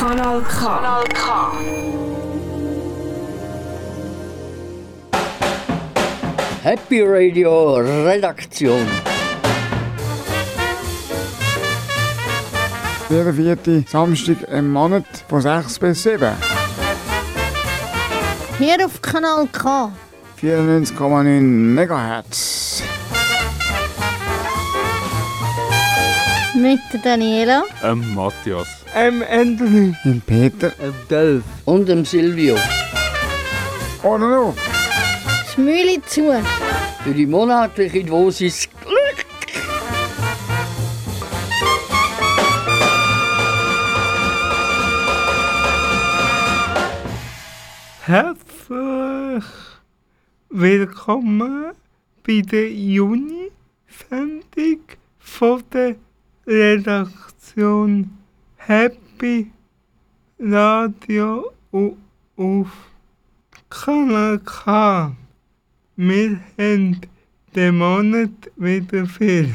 Kanal 0.00 0.40
K. 0.40 0.64
Kanal 0.64 1.04
K. 1.12 1.52
Happy 6.62 7.02
Radio 7.02 7.74
Redaktion. 7.74 8.86
Jeden 13.10 13.34
vierten 13.34 13.84
Samstag 13.86 14.40
im 14.48 14.72
Monat 14.72 15.04
von 15.28 15.42
6 15.42 15.78
bis 15.78 16.02
7. 16.02 16.32
Hier 18.56 18.82
auf 18.82 19.02
Kanal 19.02 19.46
K. 19.52 19.92
94,9 20.40 21.40
MHz. 21.74 22.82
Mit 26.54 26.80
der 26.90 27.00
Daniela. 27.00 27.64
Ähm, 27.82 28.14
Matthias. 28.14 28.79
Ähm, 28.92 29.22
Anthony. 29.30 29.94
Im 30.04 30.20
Peter. 30.20 30.72
Im 30.80 30.92
Delf. 31.08 31.44
Und 31.64 31.88
dem 31.88 32.04
Silvio. 32.04 32.56
Oder 34.02 34.28
noch? 34.28 34.56
Schmüli 35.54 36.02
zu. 36.06 36.32
Für 37.04 37.14
die 37.14 37.26
monatliche 37.26 38.02
Dosis 38.02 38.68
Glück. 38.82 39.24
Herzlich 48.06 49.44
willkommen 50.48 51.70
bei 52.26 52.40
der 52.40 52.72
Juni-Sendung 52.72 54.80
von 55.20 55.62
der 55.72 55.94
Redaktion 56.44 58.19
Happy 58.66 59.50
Radio 60.38 61.50
auf 62.36 62.68
Kanal 63.70 64.38
K. 64.40 65.16
Wir 65.96 66.38
haben 66.58 67.00
den 67.56 67.78
Monat 67.78 68.50
wieder 68.56 69.06
viel 69.06 69.48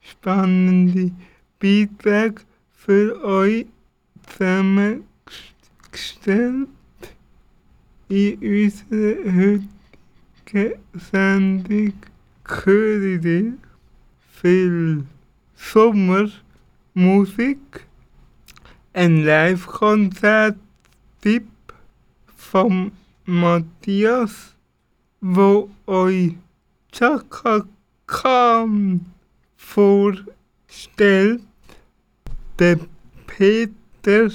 spannende 0.00 1.12
Beiträge 1.60 2.42
für 2.72 3.24
euch 3.24 3.66
zusammengestellt 4.26 6.68
in 8.08 8.38
unserer 8.40 9.36
heutigen 9.36 10.80
Sendung. 10.94 11.92
Hören 12.44 13.22
ihr 13.22 13.52
viel 14.32 15.04
Sommermusik, 15.54 17.86
ein 18.92 19.24
Live-Konzert-Tipp 19.24 21.46
von 22.36 22.92
Matthias, 23.24 24.54
wo 25.20 25.70
euch 25.86 26.34
Chaka 26.92 27.64
Khan 28.06 29.00
vorstellt. 29.56 31.42
Der 32.58 32.78
Peter 33.26 34.30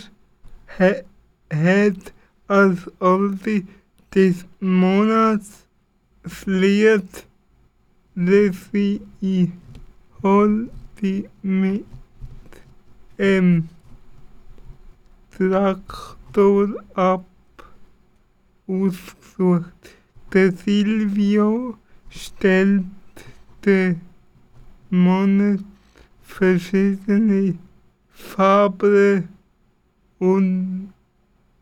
ha- 0.80 1.04
hat 1.52 2.14
als 2.48 2.80
Oldie 3.00 3.66
des 4.14 4.46
Monats 4.60 5.66
das 6.22 6.46
Lied 6.46 7.26
Lizzie 8.16 9.02
ich 9.20 9.50
hol 10.22 10.70
die 11.02 11.28
mit 11.42 11.84
ähm, 13.18 13.68
Traktor 15.38 16.76
ab 16.94 17.26
ausgesucht. 18.68 19.96
Der 20.32 20.52
Silvio 20.52 21.78
stellt 22.10 22.86
den 23.66 24.02
Monat 24.90 25.64
verschiedene 26.22 27.58
Farben 28.10 29.28
und 30.20 30.94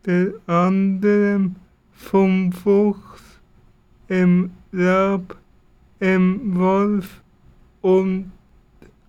der 0.05 0.33
anderem 0.47 1.55
vom 1.93 2.51
Fuchs, 2.51 3.21
im 4.07 4.51
Rab, 4.73 5.37
im 5.99 6.55
Wolf 6.55 7.21
und 7.81 8.31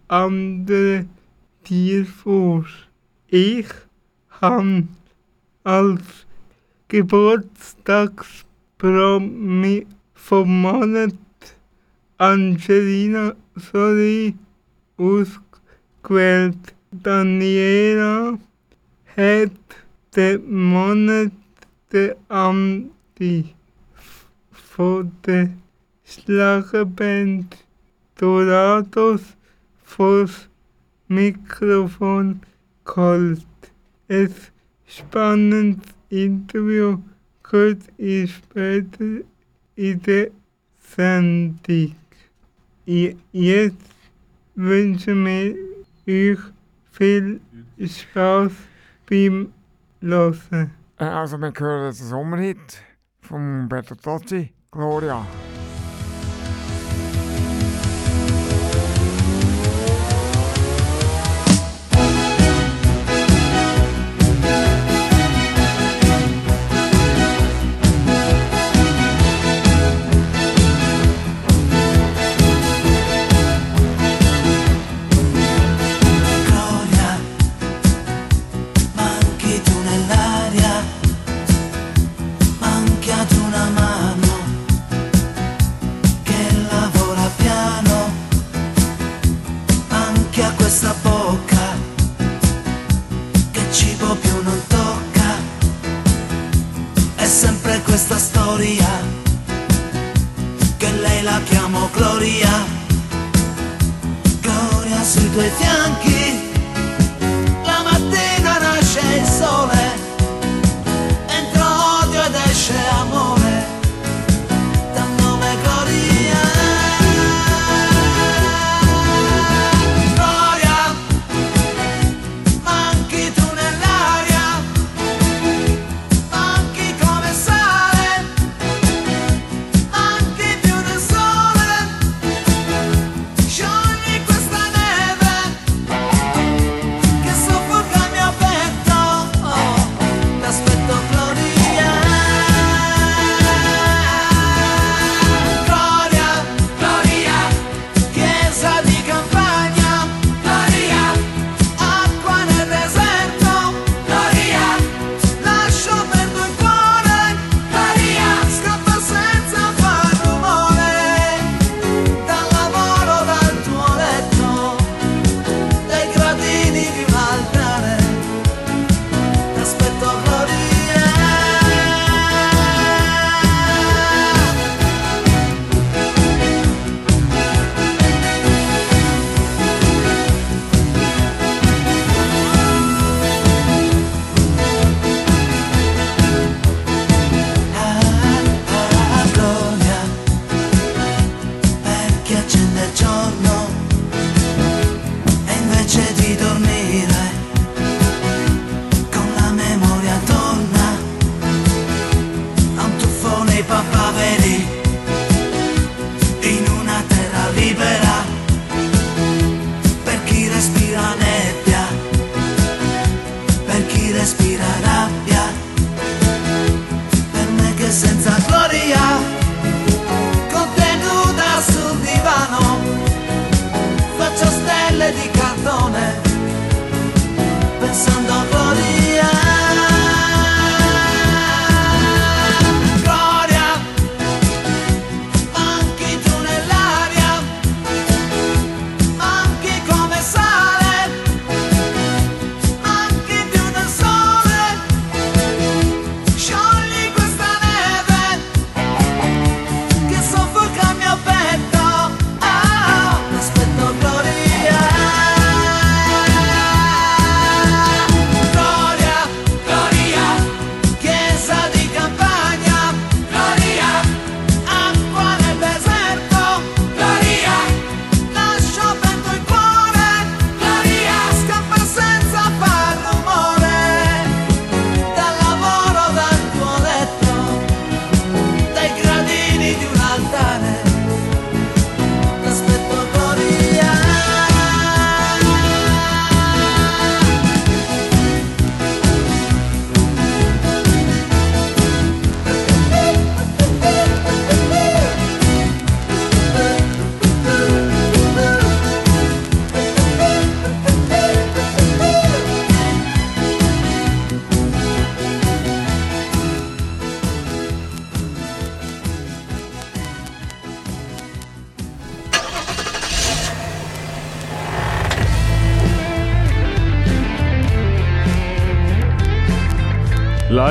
andere 0.09 1.07
Tiere 1.65 2.05
vor. 2.05 2.65
Ich 3.29 3.67
han 4.43 4.89
als 5.63 6.27
Geburtstagspromi 6.89 9.87
vom 10.15 10.61
Monat 10.63 11.15
Angelina 12.19 13.35
Soli 13.57 14.35
ausgewählt. 14.99 16.75
Daniela 16.91 18.39
hat 19.17 19.51
den 20.15 20.53
Monat 20.53 21.33
der 21.91 22.17
Amti 22.29 23.55
von 24.51 25.11
der 25.25 25.49
Schlagerband 26.05 27.57
Dorados 28.17 29.23
vors 29.83 30.51
Mikrofon 31.09 32.43
geholt. 32.85 33.47
Ein 34.13 34.29
spannendes 34.87 35.89
Interview 36.11 36.99
ihr 37.97 38.29
später 38.29 39.25
in 39.75 40.03
der 40.03 40.31
Sendung. 40.79 41.95
Jetzt 42.85 43.91
wünschen 44.55 45.25
wir 45.25 45.55
euch 46.07 46.39
viel 46.91 47.41
Spaß 47.81 48.53
beim 49.09 49.51
Hören. 50.03 50.73
Also, 50.99 51.39
wir 51.39 51.53
hören 51.57 51.85
einen 51.85 51.93
Sommerhit 51.95 52.83
von 53.23 53.67
Gloria. 53.71 54.53
Gloria, 54.71 55.27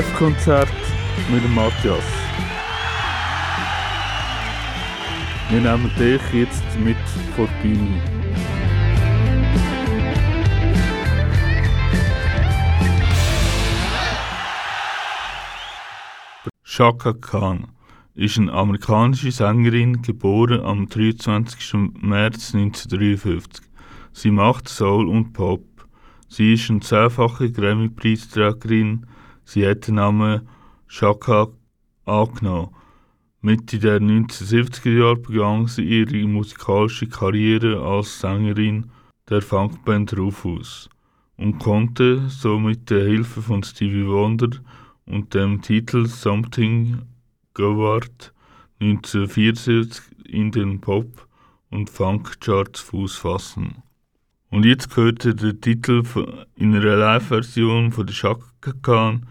Live-Konzert 0.01 0.68
mit 1.31 1.48
Matthias. 1.53 2.03
Wir 5.51 5.62
nehmen 5.62 5.92
dich 5.95 6.21
jetzt 6.33 6.63
mit 6.83 6.98
vor 7.36 7.48
die 7.62 7.68
Bühne. 7.68 8.01
Shaka 16.63 17.13
Khan 17.13 17.68
ist 18.15 18.39
eine 18.39 18.54
amerikanische 18.54 19.31
Sängerin, 19.31 20.01
geboren 20.01 20.62
am 20.62 20.89
23. 20.89 21.75
März 22.01 22.56
1953. 22.56 23.63
Sie 24.13 24.31
macht 24.31 24.68
Soul 24.68 25.07
und 25.07 25.33
Pop. 25.33 25.63
Sie 26.27 26.54
ist 26.54 26.71
eine 26.71 26.80
zehnfache 26.80 27.51
Grammy-Preisträgerin. 27.51 29.06
Sie 29.44 29.68
hat 29.68 29.88
den 29.88 29.96
Namen 29.96 30.48
Shaka 30.88 31.48
angenommen. 32.06 32.76
Mitte 33.42 33.80
der 33.80 34.00
1970er 34.00 35.00
Jahre 35.00 35.16
begann 35.16 35.66
sie 35.66 35.84
ihre 35.84 36.28
musikalische 36.28 37.08
Karriere 37.08 37.82
als 37.82 38.20
Sängerin 38.20 38.92
der 39.30 39.42
Funkband 39.42 40.16
Rufus 40.16 40.90
und 41.38 41.57
konnte 41.57 42.30
so 42.30 42.60
mit 42.60 42.90
der 42.90 43.06
Hilfe 43.06 43.42
von 43.42 43.64
Stevie 43.64 44.06
Wonder 44.06 44.50
und 45.06 45.33
dem 45.33 45.62
Titel 45.62 46.06
Something 46.06 47.02
Govard 47.56 48.31
1974 48.80 50.04
in 50.26 50.52
den 50.52 50.80
Pop- 50.80 51.28
und 51.71 51.90
Funk-Charts 51.90 52.81
Fuß 52.81 53.16
fassen. 53.16 53.81
Und 54.52 54.66
jetzt 54.66 54.94
gehört 54.94 55.24
der 55.24 55.62
Titel 55.62 56.04
in 56.56 56.76
einer 56.76 56.98
Live-Version 56.98 57.94
von 57.94 58.06
der 58.06 58.14
Chaka 58.14 58.74
Khan 58.81 59.26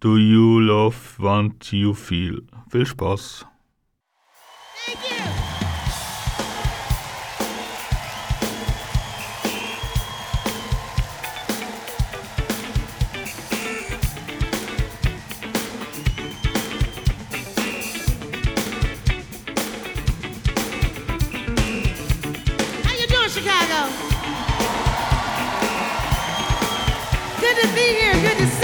Do 0.00 0.18
You 0.18 0.60
Love 0.60 0.96
Want 1.16 1.72
You 1.72 1.94
Feel. 1.94 2.42
Viel 2.70 2.84
Spaß! 2.84 3.46
Here. 27.94 28.12
Good 28.22 28.38
to 28.38 28.46
see 28.48 28.55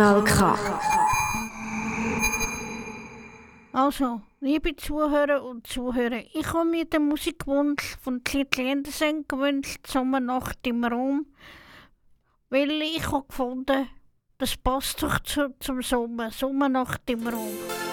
Kanal 0.00 0.24
K. 0.24 0.56
Also, 3.72 4.22
liebe 4.40 4.74
Zuhörer 4.74 5.44
und 5.44 5.66
Zuhörer, 5.66 6.22
ich 6.32 6.54
habe 6.54 6.64
mir 6.64 6.86
den 6.86 7.06
Musikwunsch 7.06 7.98
von 8.00 8.22
Little 8.32 8.72
Anderson 8.72 9.26
gewünscht, 9.28 9.86
Sommernacht 9.86 10.66
im 10.66 10.84
Raum, 10.84 11.26
weil 12.48 12.80
ich 12.80 13.12
habe 13.12 13.26
gefunden, 13.28 13.90
das 14.38 14.56
passt 14.56 15.02
doch 15.02 15.20
zu, 15.20 15.54
zum 15.60 15.82
Sommer, 15.82 16.30
Sommernacht 16.30 17.02
im 17.10 17.28
Raum. 17.28 17.89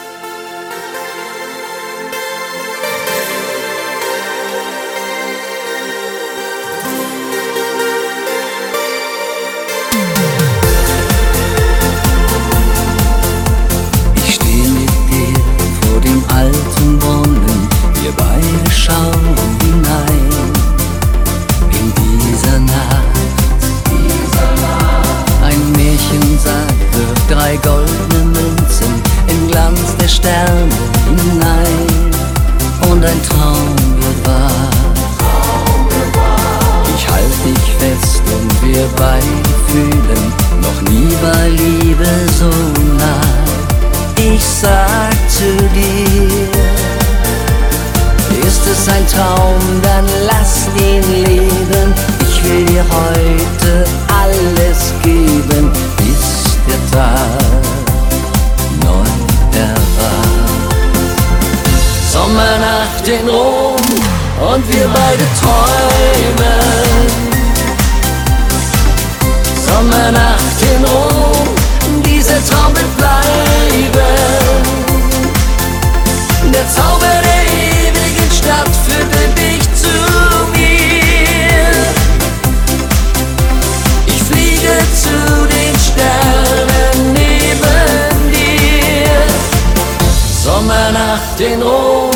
Alten 16.34 17.00
Brunnen, 17.00 17.68
wir 18.02 18.12
beide 18.12 18.72
schauen 18.72 19.36
hinein 19.62 20.30
in 21.72 21.94
dieser 21.96 22.60
Nacht. 22.60 23.08
Ein 25.44 25.72
Märchen 25.74 26.40
sagt, 26.40 26.98
wirft 26.98 27.32
drei 27.32 27.58
goldene 27.58 28.26
Münzen 28.26 29.02
im 29.28 29.48
Glanz 29.50 29.96
der 30.00 30.08
Sterne 30.08 30.70
hinein 31.06 31.88
und 32.92 33.04
ein 33.04 33.22
Traum 33.24 33.76
wird 34.02 34.28
wahr. 34.28 34.70
Ich 36.96 37.10
halt 37.10 37.34
dich 37.46 37.76
fest 37.80 38.22
und 38.26 38.68
wir 38.68 38.86
beide 38.96 39.44
fühlen, 39.68 40.34
noch 40.62 40.82
nie 40.90 41.14
war 41.22 41.48
Liebe 41.50 42.06
so 42.40 42.50
nah. 42.98 43.47
Ich 44.20 44.44
sag 44.44 45.14
zu 45.30 45.56
dir, 45.74 46.50
ist 48.48 48.66
es 48.66 48.88
ein 48.90 49.06
Traum, 49.08 49.82
dann 49.84 50.06
lass 50.26 50.68
ihn 50.76 51.04
leben. 51.24 51.94
Ich 52.22 52.44
will 52.44 52.66
dir 52.66 52.84
heute 52.84 53.86
alles 54.08 54.94
geben, 55.04 55.72
bis 55.98 56.58
der 56.68 56.82
Tag 56.92 57.64
neu 58.84 59.08
erwacht. 59.60 60.68
Sommernacht 62.12 63.08
in 63.08 63.30
Rom 63.30 63.76
und 64.52 64.68
wir 64.68 64.88
beide 64.88 65.26
träumen. 65.40 66.98
Sommernacht 69.68 70.62
in 70.62 70.84
Rom, 70.86 71.37
Sommernacht 90.44 91.40
in 91.40 91.62
Rom, 91.62 92.12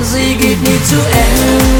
sie 0.00 0.34
geht 0.34 0.60
nie 0.62 0.82
zu 0.84 0.96
Ende. 0.96 1.71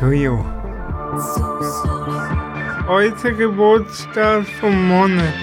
You. 0.00 0.42
Heute 2.88 3.36
Geburtstag 3.36 4.46
vom 4.58 4.88
Monat. 4.88 5.34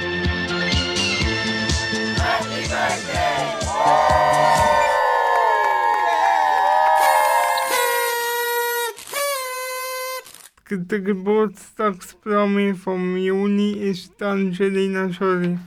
Der 10.72 11.02
Geburtstagspromi 11.02 12.74
vom 12.74 13.16
Juni 13.16 13.74
ist 13.74 14.20
Angelina 14.24 15.06
Jolie. 15.06 15.60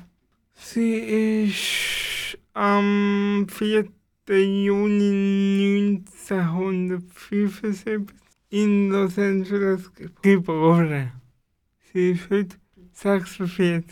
Sie 0.57 1.45
ist 1.45 2.37
am 2.55 3.47
4. 3.49 3.85
Juni 4.29 6.03
1975 6.09 8.11
in 8.51 8.91
Los 8.91 9.19
Angeles 9.19 9.93
ge- 9.95 10.09
geboren. 10.23 11.13
Sie 11.93 12.11
ist 12.13 12.29
heute 12.31 12.57
46. 12.93 13.85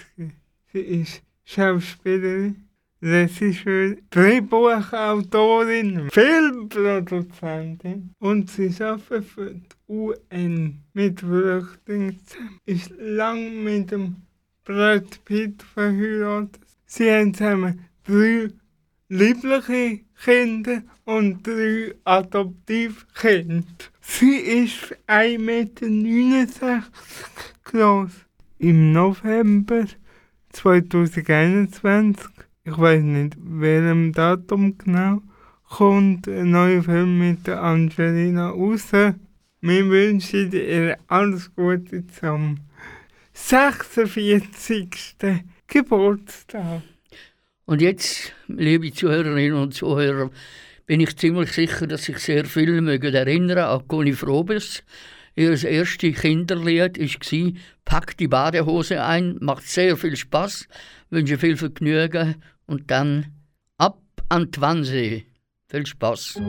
Sie 0.72 0.78
ist 0.80 1.22
Schauspielerin, 1.44 2.64
Regisseur, 3.00 3.94
Drehbuchautorin, 4.10 6.10
Filmproduzentin 6.10 8.10
und 8.18 8.50
sie 8.50 8.74
arbeitet 8.82 9.24
für 9.24 9.54
die 9.54 9.62
UN 9.88 10.80
mit 10.92 11.20
Flüchtlingen. 11.20 12.18
Ist 12.66 12.90
lang 12.98 13.62
mit 13.64 13.90
dem 13.92 14.16
Brad 14.64 15.24
Pitt 15.24 15.62
verheiratet. 15.62 16.60
Sie 16.86 17.10
haben 17.10 17.32
zusammen 17.32 17.84
drei 18.04 18.48
liebliche 19.08 20.00
Kinder 20.24 20.82
und 21.04 21.46
drei 21.46 21.94
Adoptivkinder. 22.04 23.64
Sie 24.10 24.36
ist 24.36 24.96
1,69 25.06 25.38
Meter 25.38 26.82
groß. 27.62 28.10
Im 28.58 28.92
November 28.92 29.84
2021, 30.50 32.26
ich 32.64 32.78
weiß 32.78 33.02
nicht 33.02 33.36
welchem 33.38 34.12
Datum 34.12 34.76
genau, 34.76 35.22
kommt 35.68 36.26
ein 36.26 36.50
neuer 36.50 36.82
Film 36.82 37.18
mit 37.18 37.48
Angelina 37.48 38.48
raus. 38.48 38.90
Wir 38.92 39.88
wünschen 39.88 40.52
ihr 40.52 40.96
alles 41.06 41.54
Gute 41.54 42.04
zum 42.08 42.56
46. 43.34 44.88
Geburtstag. 45.68 46.82
Und 47.66 47.82
jetzt, 47.82 48.32
liebe 48.48 48.90
Zuhörerinnen 48.90 49.62
und 49.62 49.74
Zuhörer, 49.74 50.30
bin 50.88 51.00
ich 51.00 51.16
ziemlich 51.18 51.52
sicher, 51.52 51.86
dass 51.86 52.04
sich 52.04 52.18
sehr 52.18 52.46
viele 52.46 52.80
mögen 52.80 53.14
erinnern 53.14 53.58
an 53.58 53.86
Conny 53.86 54.14
Frobes. 54.14 54.82
Ihr 55.36 55.50
erstes 55.62 56.18
Kinderlied 56.18 56.98
war 56.98 57.52
«Pack 57.84 58.16
die 58.16 58.26
Badehose 58.26 59.04
ein», 59.04 59.36
macht 59.40 59.64
sehr 59.64 59.98
viel 59.98 60.16
Spaß, 60.16 60.66
wünsche 61.10 61.36
viel 61.36 61.58
Vergnügen 61.58 62.42
und 62.66 62.90
dann 62.90 63.26
ab 63.76 64.00
an 64.30 64.50
die 64.50 64.60
Wannsee. 64.62 65.26
Viel 65.70 65.84
Spaß. 65.84 66.40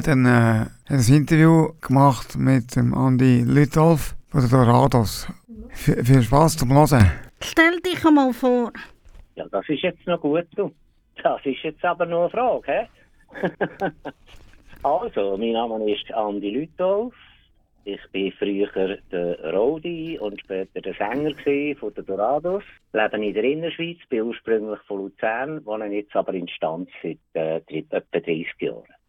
Hat 0.00 0.08
ein, 0.08 0.24
äh, 0.24 0.66
ein 0.88 1.14
Interview 1.14 1.72
gemacht 1.82 2.36
mit 2.38 2.74
dem 2.74 2.94
Andi 2.94 3.44
Lütolf 3.46 4.14
von 4.30 4.40
der 4.40 4.48
Dorados. 4.48 5.28
F 5.72 6.06
viel 6.06 6.22
Spaß 6.22 6.56
zum 6.56 6.72
Hören. 6.72 7.10
Stell 7.42 7.80
dich 7.80 8.04
einmal 8.06 8.32
vor. 8.32 8.72
Ja, 9.34 9.44
das 9.50 9.68
ist 9.68 9.82
jetzt 9.82 10.06
noch 10.06 10.20
gut, 10.20 10.46
du. 10.56 10.72
Das 11.22 11.44
ist 11.44 11.62
jetzt 11.62 11.84
aber 11.84 12.06
noch 12.06 12.22
eine 12.22 12.30
Frage, 12.30 12.72
hä? 12.72 12.88
also, 14.82 15.36
mein 15.36 15.52
Name 15.52 15.92
ist 15.92 16.10
Andi 16.14 16.50
Lütolf. 16.50 17.14
Ich 17.84 18.00
bin 18.12 18.32
früher 18.32 18.98
der 19.12 19.52
Rodi 19.52 20.18
und 20.18 20.40
später 20.40 20.80
der 20.80 20.94
Sänger 20.94 21.32
von 21.78 21.92
den 21.92 22.06
Dorados. 22.06 22.62
Lebe 22.94 23.26
in 23.26 23.34
der 23.34 23.44
Innerschweiz, 23.44 23.98
bin 24.08 24.22
ursprünglich 24.22 24.80
von 24.86 24.98
Luzern, 24.98 25.64
wohne 25.66 25.86
jetzt 25.88 26.16
aber 26.16 26.32
in 26.32 26.48
Stanz 26.48 26.88
seit 27.02 27.18
äh, 27.34 27.60
etwa 27.68 28.00
30 28.12 28.46
Jahren. 28.60 28.99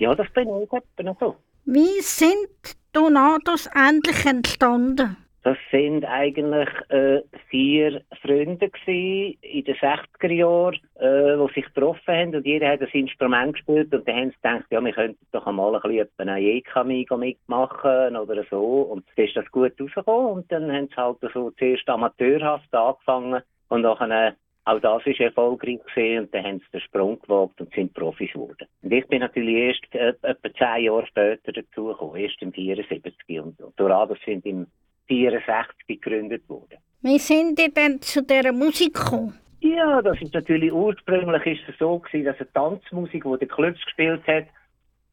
Ja, 0.00 0.14
das 0.14 0.30
bin 0.32 0.48
ich. 0.62 0.72
Etwa 0.72 1.02
noch 1.02 1.20
so. 1.20 1.36
Wie 1.66 2.00
sind 2.00 2.48
Donados 2.94 3.68
endlich 3.74 4.24
entstanden? 4.24 5.14
Das 5.42 5.58
sind 5.70 6.06
eigentlich 6.06 6.68
äh, 6.88 7.20
vier 7.50 8.02
Freunde 8.22 8.70
gewesen 8.70 9.38
in 9.42 9.64
den 9.64 9.74
60er 9.74 10.32
Jahren, 10.32 10.78
äh, 10.94 11.36
die 11.36 11.54
sich 11.54 11.66
getroffen 11.66 12.14
haben. 12.14 12.34
Und 12.34 12.46
jeder 12.46 12.70
hat 12.70 12.80
ein 12.80 12.88
Instrument 12.92 13.52
gespielt. 13.52 13.94
Und 13.94 14.08
dann 14.08 14.16
haben 14.16 14.30
sie 14.30 14.36
gedacht, 14.42 14.64
ja, 14.70 14.80
wir 14.82 14.92
könnten 14.92 15.26
doch 15.32 15.46
einmal 15.46 15.74
ein 15.74 15.82
bisschen 15.82 16.08
eine 16.18 16.38
Jekamigo 16.38 17.18
mitmachen 17.18 18.16
oder 18.16 18.42
so. 18.50 18.82
Und 18.82 19.04
dann 19.16 19.26
ist 19.26 19.36
das 19.36 19.50
gut 19.50 19.72
rausgekommen. 19.78 20.32
Und 20.32 20.50
dann 20.52 20.72
haben 20.72 20.88
sie 20.88 20.96
halt 20.96 21.18
so 21.34 21.50
zuerst 21.52 21.88
amateurhaft 21.90 22.74
angefangen 22.74 23.42
und 23.68 23.82
nachher 23.82 24.34
auch 24.70 24.80
das 24.80 25.04
ist 25.06 25.20
erfolgreich 25.20 25.80
gewesen 25.84 26.20
und 26.20 26.34
dann 26.34 26.44
haben 26.44 26.58
sie 26.58 26.70
den 26.72 26.80
Sprung 26.80 27.20
gewagt 27.20 27.60
und 27.60 27.72
sind 27.74 27.94
Profis 27.94 28.32
geworden. 28.32 28.66
Und 28.82 28.92
ich 28.92 29.06
bin 29.08 29.20
natürlich 29.20 29.54
erst 29.54 29.94
äh, 29.94 30.14
etwa 30.22 30.54
zehn 30.54 30.84
Jahre 30.84 31.06
später 31.06 31.52
dazugekommen, 31.52 32.16
erst 32.16 32.40
im 32.42 32.52
74 32.52 33.40
und 33.40 33.58
so. 33.58 33.72
Dorados 33.76 34.18
sind 34.24 34.46
im 34.46 34.66
64 35.08 35.86
gegründet 35.86 36.48
worden. 36.48 36.78
Wie 37.02 37.18
sind 37.18 37.58
ihr 37.58 37.72
denn 37.72 38.00
zu 38.00 38.22
dieser 38.22 38.52
Musik 38.52 38.94
gekommen? 38.94 39.38
Ja, 39.60 40.00
das 40.00 40.20
ist 40.22 40.32
natürlich 40.32 40.72
ursprünglich 40.72 41.46
ist 41.46 41.68
es 41.68 41.78
so 41.78 41.98
gewesen, 41.98 42.24
dass 42.24 42.38
eine 42.38 42.52
Tanzmusik, 42.52 43.24
die 43.24 43.38
der 43.38 43.48
Clubs 43.48 43.84
gespielt 43.84 44.26
hat, 44.26 44.46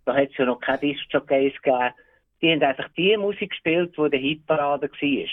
da 0.05 0.15
hat 0.15 0.29
es 0.29 0.37
ja 0.37 0.45
noch 0.45 0.61
keine 0.61 0.79
Disc-Jockeys 0.79 1.53
gegeben, 1.61 1.93
die 2.41 2.51
haben 2.51 2.63
einfach 2.63 2.87
die 2.95 3.17
Musik 3.17 3.49
gespielt, 3.49 3.93
die 3.97 4.09
der 4.09 4.19
Hitparade 4.19 4.89
war. 4.89 5.27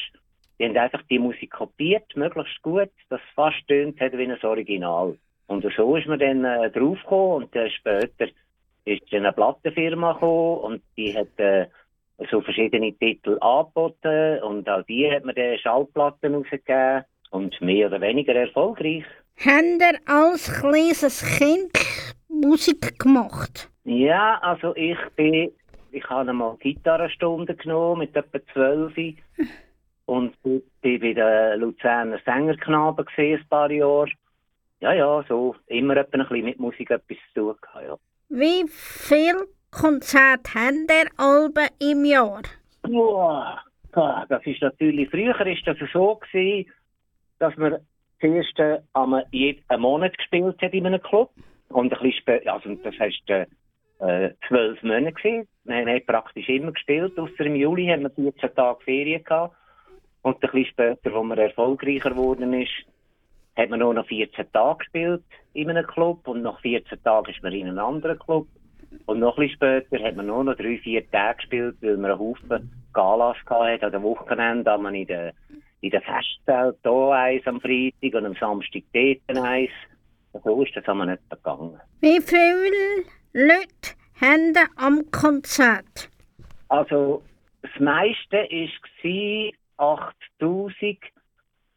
Die 0.58 0.66
haben 0.66 0.76
einfach 0.76 1.02
die 1.10 1.18
Musik 1.18 1.50
kopiert, 1.50 2.04
möglichst 2.14 2.62
gut, 2.62 2.90
dass 3.08 3.20
es 3.20 3.34
fast 3.34 3.66
tönt 3.66 4.00
hat 4.00 4.12
wie 4.16 4.24
ein 4.24 4.44
Original. 4.44 5.16
Und 5.46 5.66
so 5.76 5.96
ist 5.96 6.06
man 6.06 6.18
dann 6.18 6.44
äh, 6.44 6.70
draufgekommen 6.70 7.44
und 7.44 7.56
äh, 7.56 7.68
später 7.70 8.28
ist 8.84 9.02
dann 9.10 9.20
eine 9.20 9.32
Plattenfirma 9.32 10.12
gekommen 10.12 10.58
und 10.58 10.82
die 10.96 11.16
hat 11.16 11.38
äh, 11.38 11.66
so 12.30 12.40
verschiedene 12.40 12.92
Titel 12.92 13.38
angeboten 13.40 14.42
und 14.42 14.68
auch 14.68 14.82
die 14.84 15.10
hat 15.10 15.24
man 15.24 15.34
dann 15.34 15.58
Schallplatten 15.58 16.34
rausgegeben 16.34 17.04
und 17.30 17.60
mehr 17.60 17.88
oder 17.88 18.00
weniger 18.00 18.34
erfolgreich. 18.34 19.04
Habt 19.38 19.82
ihr 19.82 19.98
als 20.06 20.60
kleines 20.60 21.38
Kind 21.38 21.72
Musik 22.28 22.98
gemacht? 22.98 23.68
Ja, 23.84 24.38
also 24.40 24.74
ich 24.76 24.98
bin, 25.16 25.50
ich 25.90 26.08
habe 26.08 26.30
einmal 26.30 26.56
Gitarrenstunden 26.58 27.56
genommen 27.56 28.00
mit 28.00 28.16
etwa 28.16 28.38
zwölf 28.52 28.94
und 30.06 30.40
bin 30.42 30.62
bei 30.82 30.98
den 30.98 31.60
Luzerner 31.60 32.18
Sängerknaben 32.24 33.04
gesehen, 33.04 33.40
ein 33.40 33.48
paar 33.48 33.70
Jahre. 33.70 34.10
Ja, 34.80 34.92
ja, 34.92 35.24
so 35.28 35.56
immer 35.66 35.96
ein 35.96 36.06
bisschen 36.10 36.44
mit 36.44 36.58
Musik 36.58 36.90
etwas 36.90 37.16
zu 37.32 37.52
tun 37.54 37.82
ja. 37.86 37.96
Wie 38.28 38.68
viel 38.68 39.34
Konzerte 39.70 40.54
habt 40.54 40.90
ihr 40.90 41.10
Alben 41.16 41.68
im 41.80 42.04
Jahr? 42.04 42.42
Boah, 42.82 43.62
ah, 43.92 44.26
das 44.28 44.44
ist 44.46 44.60
natürlich, 44.60 45.08
früher 45.10 45.46
ist 45.46 45.66
das 45.66 45.76
so 45.92 46.16
gewesen, 46.16 46.70
dass 47.38 47.56
man 47.56 47.78
zuerst 48.20 48.58
äh, 48.58 48.80
jeden 49.30 49.80
Monat 49.80 50.16
gespielt 50.16 50.60
hat 50.60 50.72
in 50.72 50.86
einem 50.86 51.02
Club. 51.02 51.30
Und 51.68 51.92
ein 51.92 51.98
bisschen 51.98 52.12
später, 52.20 52.52
also 52.52 52.74
das 52.74 52.98
heißt 52.98 53.30
äh, 53.30 53.46
äh, 54.00 54.34
zwölf 54.48 54.82
Monate 54.82 55.12
gewesen. 55.12 55.48
Wir 55.64 55.76
haben 55.76 56.06
praktisch 56.06 56.48
immer 56.48 56.72
gespielt, 56.72 57.18
außer 57.18 57.40
im 57.40 57.56
Juli 57.56 57.86
haben 57.86 58.02
wir 58.02 58.10
14 58.10 58.54
Tage 58.54 58.84
Ferien 58.84 59.24
gehabt. 59.24 59.56
Und 60.24 60.36
ein 60.36 60.40
bisschen 60.40 60.64
später, 60.66 61.12
wo 61.12 61.22
man 61.22 61.36
erfolgreicher 61.36 62.10
geworden 62.10 62.54
ist, 62.54 62.72
hat 63.56 63.68
man 63.68 63.80
nur 63.80 63.92
noch 63.92 64.06
14 64.06 64.50
Tage 64.52 64.78
gespielt 64.78 65.22
in 65.52 65.68
einem 65.68 65.86
Club 65.86 66.26
und 66.26 66.42
nach 66.42 66.58
14 66.60 67.02
Tagen 67.02 67.30
ist 67.30 67.42
man 67.42 67.52
in 67.52 67.68
einem 67.68 67.78
anderen 67.78 68.18
Club. 68.18 68.46
Und 69.04 69.20
noch 69.20 69.36
ein 69.36 69.42
bisschen 69.42 69.56
später 69.56 70.02
hat 70.02 70.16
man 70.16 70.26
nur 70.26 70.42
noch 70.42 70.56
drei, 70.56 70.78
vier 70.78 71.08
Tage 71.10 71.36
gespielt, 71.36 71.76
weil 71.82 71.98
man 71.98 72.12
einen 72.12 72.20
Haufen 72.20 72.72
Galas 72.94 73.36
hatte 73.44 73.84
an 73.86 73.92
den 73.92 74.02
Wochenenden, 74.02 74.64
da 74.64 74.78
man 74.78 74.94
in 74.94 75.06
der, 75.06 75.34
in 75.82 75.90
der 75.90 76.00
Festzelt 76.00 76.78
hier 76.82 77.10
eins 77.10 77.46
am 77.46 77.60
Freitag 77.60 78.14
und 78.14 78.24
am 78.24 78.34
Samstag 78.34 78.82
dort 78.94 79.44
eins. 79.44 79.70
So 80.42 80.62
ist 80.62 80.74
das 80.74 80.88
einmal 80.88 81.08
nicht 81.08 81.28
gegangen. 81.28 81.78
Wie 82.00 82.20
viele 82.22 83.04
Leute 83.34 83.94
haben 84.22 84.54
am 84.76 85.02
Konzert? 85.10 86.08
Also, 86.68 87.22
das 87.60 87.78
meiste 87.78 88.36
war 88.36 89.50
8000. 89.76 90.98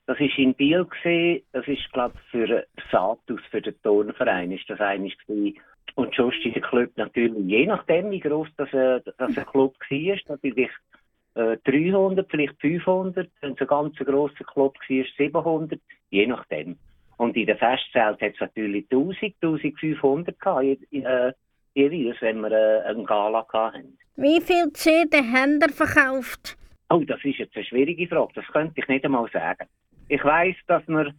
Das 0.05 0.19
war 0.19 0.38
in 0.38 0.53
Biel. 0.53 0.86
Das 1.51 1.67
ist, 1.67 1.91
glaube 1.91 2.15
für 2.31 2.65
Satus, 2.91 3.41
für 3.51 3.62
den 3.62 3.81
Turnverein, 3.81 4.51
ist 4.51 4.69
das 4.69 4.79
eigentlich 4.79 5.17
gewesen. 5.25 5.60
Und 5.95 6.13
sonst 6.15 6.45
in 6.45 6.53
der 6.53 6.62
Club 6.62 6.91
natürlich, 6.95 7.45
je 7.45 7.65
nachdem, 7.65 8.12
wie 8.12 8.19
gross 8.19 8.49
das, 8.57 8.71
äh, 8.71 9.01
das 9.17 9.38
ein 9.38 9.45
Club 9.45 9.75
war, 9.79 10.17
natürlich 10.27 10.69
äh, 11.33 11.57
300, 11.65 12.29
vielleicht 12.29 12.60
500. 12.62 13.29
Wenn 13.41 13.53
es 13.53 13.62
ein 13.62 13.67
ganz 13.67 13.95
grosser 13.95 14.43
Club 14.43 14.75
war, 14.75 15.05
700, 15.17 15.79
je 16.10 16.27
nachdem. 16.27 16.77
Und 17.17 17.36
in 17.36 17.47
der 17.47 17.57
Festzelt 17.57 18.21
hat 18.21 18.33
es 18.33 18.39
natürlich 18.39 18.86
1000, 18.91 19.36
1500 19.41 20.39
gehabt, 20.39 20.63
äh, 20.91 21.33
jeweils, 21.73 22.21
wenn 22.21 22.41
wir 22.41 22.51
äh, 22.51 22.83
einen 22.88 23.05
Gala 23.05 23.45
hatten. 23.51 23.97
Wie 24.15 24.41
viele 24.41 24.71
CD 24.73 25.17
ihr 25.17 25.69
verkauft? 25.69 26.57
Oh, 26.89 27.04
das 27.06 27.23
ist 27.23 27.38
jetzt 27.38 27.56
eine 27.56 27.65
schwierige 27.65 28.08
Frage. 28.08 28.32
Das 28.36 28.47
könnte 28.47 28.80
ich 28.80 28.88
nicht 28.88 29.04
einmal 29.04 29.30
sagen. 29.32 29.67
Ich 30.08 30.23
weiß, 30.23 30.56
dass 30.67 30.88
wir 30.88 31.13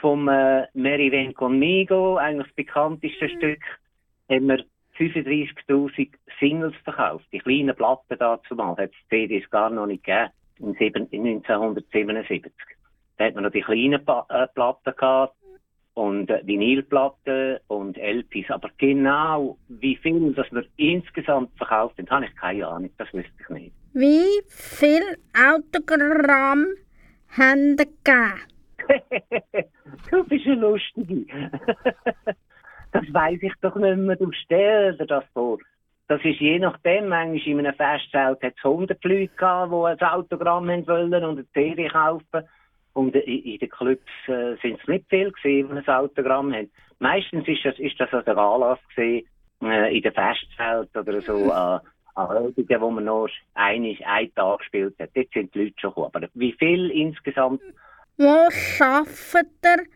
vom 0.00 0.28
äh, 0.28 0.66
Mary 0.74 1.10
Ven 1.10 1.34
Conmigo, 1.34 2.16
eigentlich 2.16 2.46
das 2.46 2.56
bekannteste 2.56 3.28
Stück, 3.28 3.62
haben 4.30 4.46
wir 4.46 4.64
35.000 4.98 6.10
Singles 6.38 6.74
verkauft. 6.84 7.26
Die 7.32 7.38
kleinen 7.38 7.74
Platten 7.74 8.16
dazu 8.18 8.54
mal, 8.54 8.76
hat 8.76 8.90
es 8.90 9.08
CDs 9.08 9.48
gar 9.50 9.70
noch 9.70 9.86
nicht 9.86 10.04
gegeben, 10.04 10.30
in 10.58 10.74
sieben- 10.74 11.08
in 11.10 11.26
1977. 11.26 12.52
Da 13.16 13.24
hat 13.24 13.34
man 13.34 13.44
noch 13.44 13.50
die 13.50 13.62
kleinen 13.62 14.04
pa 14.04 14.26
äh, 14.28 14.46
Platten 14.54 14.94
gehabt 14.96 15.34
und 15.94 16.30
äh, 16.30 16.40
Vinylplatten 16.46 17.58
und 17.66 17.98
LPs. 17.98 18.50
Aber 18.50 18.70
genau 18.78 19.58
wie 19.68 19.96
viel 19.96 20.32
das 20.34 20.50
wir 20.52 20.64
insgesamt 20.76 21.50
verkauft 21.56 21.98
haben, 21.98 22.10
habe 22.10 22.26
ich 22.26 22.36
keine 22.36 22.68
Ahnung. 22.68 22.90
Das 22.96 23.12
wüsste 23.12 23.32
ich 23.40 23.48
nicht. 23.48 23.79
Wie 23.92 24.42
viel 24.46 25.02
Autogramm 25.34 26.66
haben 27.36 27.76
ihr 27.76 27.86
gegeben? 27.86 28.40
du 30.10 30.24
bist 30.24 30.46
eine 30.46 30.54
Lustige. 30.54 31.26
das 32.92 33.02
weiß 33.12 33.38
ich 33.42 33.52
doch 33.60 33.74
nicht 33.74 33.96
mehr. 33.96 34.14
Du 34.14 34.30
stell 34.30 34.96
dir 34.96 35.06
das 35.06 35.24
vor. 35.32 35.58
Das 36.06 36.20
ist 36.24 36.38
je 36.38 36.60
nachdem, 36.60 37.08
manchmal 37.08 37.46
in 37.46 37.58
einem 37.66 37.74
Festzelt 37.74 38.40
hat 38.42 38.54
es 38.56 38.64
100 38.64 39.02
Leute 39.04 39.34
gehabt, 39.34 39.72
die 39.72 40.04
ein 40.04 40.08
Autogramm 40.08 40.70
haben 40.70 40.86
wollen 40.86 41.24
und 41.24 41.38
eine 41.38 41.50
CD 41.52 41.88
kaufen. 41.88 42.48
Und 42.92 43.14
in, 43.16 43.58
den 43.58 43.68
Clubs 43.70 44.10
äh, 44.28 44.54
sind 44.62 44.80
es 44.80 44.88
nicht 44.88 45.08
viel 45.08 45.32
gewesen, 45.32 45.68
die 45.68 45.78
ein 45.78 45.88
Autogramm 45.88 46.52
haben. 46.52 46.70
Meistens 47.00 47.46
ist 47.48 47.64
das, 47.64 47.78
ist 47.80 47.98
das 47.98 48.12
also 48.12 48.24
der 48.24 48.38
Anlass 48.38 48.78
gewesen, 48.94 49.26
äh, 49.62 49.96
in 49.96 50.02
den 50.02 50.12
Festzelt 50.12 50.96
oder 50.96 51.20
so 51.20 51.50
an 51.52 51.80
an 52.20 52.28
Hölbigen, 52.28 52.80
wo 52.80 52.90
man 52.90 53.04
nur 53.04 53.30
einen, 53.54 53.96
einen 54.04 54.34
Tag 54.34 54.58
gespielt 54.58 54.94
hat. 54.98 55.10
Dort 55.14 55.32
sind 55.32 55.54
die 55.54 55.64
Leute 55.64 55.74
schon 55.80 55.90
gekommen. 55.90 56.10
Aber 56.14 56.28
wie 56.34 56.52
viel 56.52 56.90
insgesamt 56.90 57.60
Wo 58.16 58.48
arbeitet 58.80 59.50
ihr, 59.64 59.86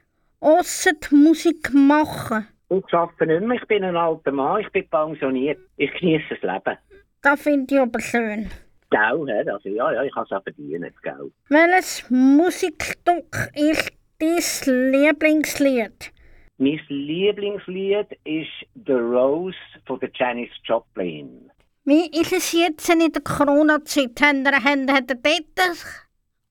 ausser 0.41 0.93
die 0.93 1.15
Musik 1.15 1.73
machen? 1.73 2.49
Ich 2.71 2.95
arbeite 2.95 3.27
nicht 3.27 3.43
mehr. 3.43 3.57
Ich 3.61 3.69
bin 3.69 3.85
ein 3.85 3.97
alter 3.97 4.33
Mann. 4.33 4.61
Ich 4.61 4.71
bin 4.71 4.89
pensioniert. 4.89 5.59
Ich 5.77 5.93
genieße 5.95 6.37
das 6.41 6.43
Leben. 6.43 6.79
Das 7.23 7.43
finde 7.43 7.75
ich 7.75 7.81
aber 7.81 8.01
schön. 8.01 8.51
Gell, 8.91 9.27
hä? 9.27 9.51
also 9.51 9.69
ja, 9.69 9.93
ja, 9.93 10.03
ich 10.05 10.15
kann 10.15 10.25
es 10.25 10.33
auch 10.33 10.43
verdienen, 10.43 10.93
gell. 11.03 11.33
Welches 11.49 12.09
Musikstück 12.11 13.51
ist 13.55 13.93
dein 14.21 14.93
Lieblingslied? 14.93 16.13
Mein 16.59 16.81
Lieblingslied 16.89 18.07
ist 18.25 18.53
The 18.87 18.93
Rose 18.93 19.57
von 19.87 19.99
der 19.99 20.11
Janis 20.15 20.51
Joplin. 20.65 21.51
Wie 21.87 22.07
ist 22.19 22.33
es 22.33 22.53
jetzt 22.53 22.89
in 22.89 23.13
der 23.13 23.21
Corona-Zeit? 23.21 24.19
Haben 24.23 24.47
ihr, 24.47 25.03
dort 25.03 25.27
ein 25.27 25.77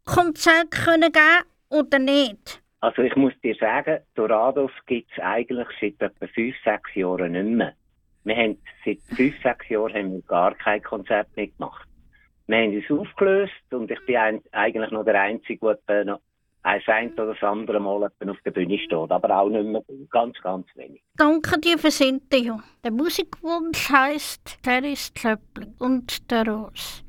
Konzert 0.06 0.70
können 0.70 1.12
oder 1.70 1.98
nicht? 1.98 2.62
Also 2.82 3.02
ich 3.02 3.16
muss 3.16 3.34
dir 3.42 3.56
sagen, 3.56 4.02
Dorados 4.14 4.70
gibt 4.86 5.10
es 5.12 5.24
eigentlich 5.24 5.68
seit 5.82 6.00
etwa 6.00 6.28
fünf, 6.28 6.56
sechs 6.64 6.94
Jahren 6.94 7.32
nicht 7.32 7.58
mehr. 7.58 7.74
Wir 8.26 8.36
haben 8.36 8.62
seit 8.86 9.00
fünf, 9.16 9.34
sechs 9.42 9.70
Jahren 9.70 9.94
haben 9.96 10.14
wir 10.14 10.22
gar 10.22 10.54
kein 10.54 10.84
Konzert 10.84 11.36
mehr 11.36 11.48
gemacht. 11.48 11.88
Wir 12.46 12.58
haben 12.58 12.76
uns 12.76 12.92
aufgelöst 12.92 13.54
und 13.72 13.90
ich 13.90 14.06
bin 14.06 14.40
eigentlich 14.52 14.92
noch 14.92 15.04
der 15.04 15.20
Einzige, 15.20 15.80
der 15.88 16.06
noch 16.06 16.20
ein 16.64 16.82
ein 16.88 17.14
oder 17.14 17.34
das 17.34 17.44
andere 17.44 17.80
Mal 17.80 18.06
auf 18.06 18.38
der 18.46 18.52
Bühne 18.52 18.78
steht. 18.80 19.12
Aber 19.12 19.38
auch 19.38 19.50
nicht 19.50 19.66
mehr 19.66 19.84
ganz, 20.10 20.38
ganz 20.42 20.66
wenig. 20.76 21.02
Danke 21.18 21.60
dir 21.60 21.78
fürs 21.78 22.02
Interview. 22.02 22.58
Der 22.84 22.92
Musikwunsch 22.92 23.90
heisst 23.90 24.64
Terry's 24.64 25.14
Klöppling 25.14 25.74
und 25.80 26.32
der 26.32 26.48
Rose. 26.48 27.04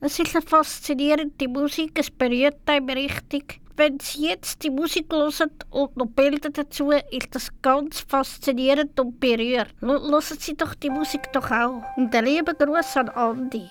Es 0.00 0.18
ist 0.18 0.36
eine 0.36 0.44
faszinierende 0.44 1.48
Musik, 1.48 1.98
es 1.98 2.10
berührt 2.10 2.58
einem 2.66 2.90
richtig. 2.90 3.60
Wenn 3.76 3.98
Sie 4.00 4.28
jetzt 4.28 4.62
die 4.62 4.70
Musik 4.70 5.12
hören 5.12 5.50
und 5.70 5.96
noch 5.96 6.06
Bilder 6.06 6.50
dazu, 6.50 6.90
ist 7.10 7.34
das 7.34 7.50
ganz 7.60 8.00
faszinierend 8.00 8.98
und 8.98 9.20
berührt. 9.20 9.74
Hören 9.80 10.20
Sie 10.20 10.56
doch 10.56 10.74
die 10.74 10.90
Musik 10.90 11.30
doch 11.32 11.50
auch. 11.50 11.82
Und 11.96 12.14
einen 12.14 12.26
lieben 12.26 12.56
Gruß 12.56 12.96
an 12.96 13.08
Andi. 13.10 13.68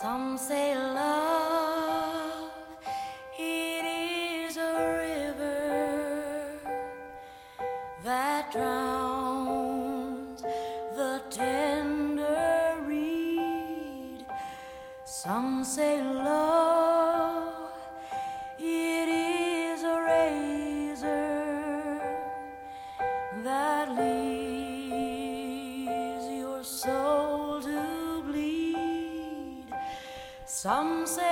Some 0.00 0.38
say 0.38 0.76
love, 0.76 2.52
it 3.36 3.84
is 3.84 4.56
a 4.56 4.74
river 5.02 6.60
that 8.04 8.52
drowns 8.52 10.42
the 10.94 11.20
tender 11.30 12.76
reed. 12.86 14.24
Some 15.04 15.64
say 15.64 16.00
love. 16.00 16.27
Some 30.60 31.06
say 31.06 31.27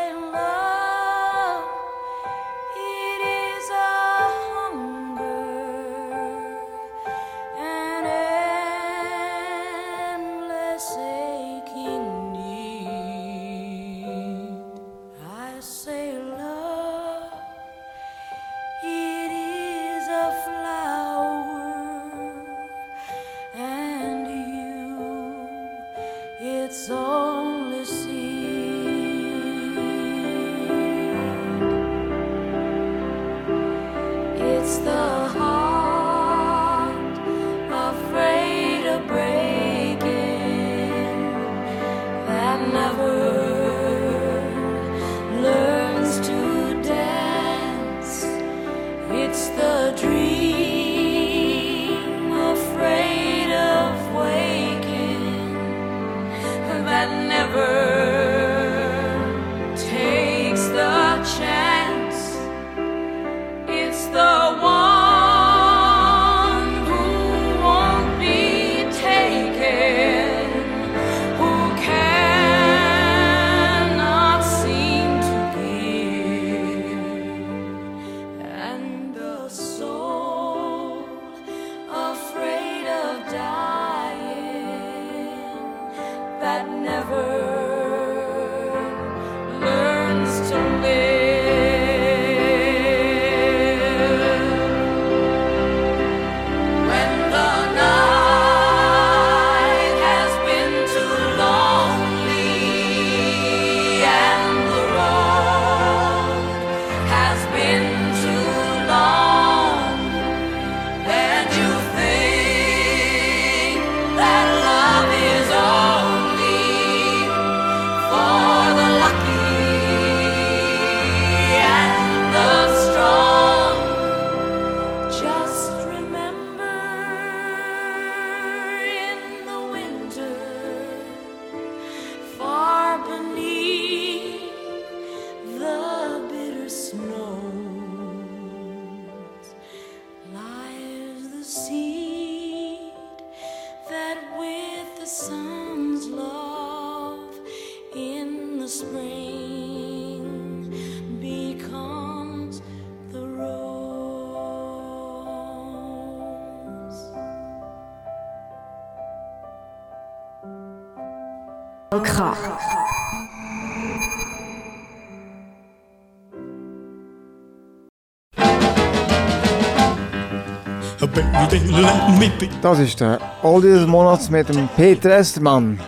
Das 172.60 172.78
ist 172.80 173.00
der 173.00 173.18
Oldie 173.42 173.68
des 173.68 173.86
Monats 173.86 174.28
mit 174.28 174.50
dem 174.50 174.68
Peter 174.76 175.16
Estermann. 175.16 175.80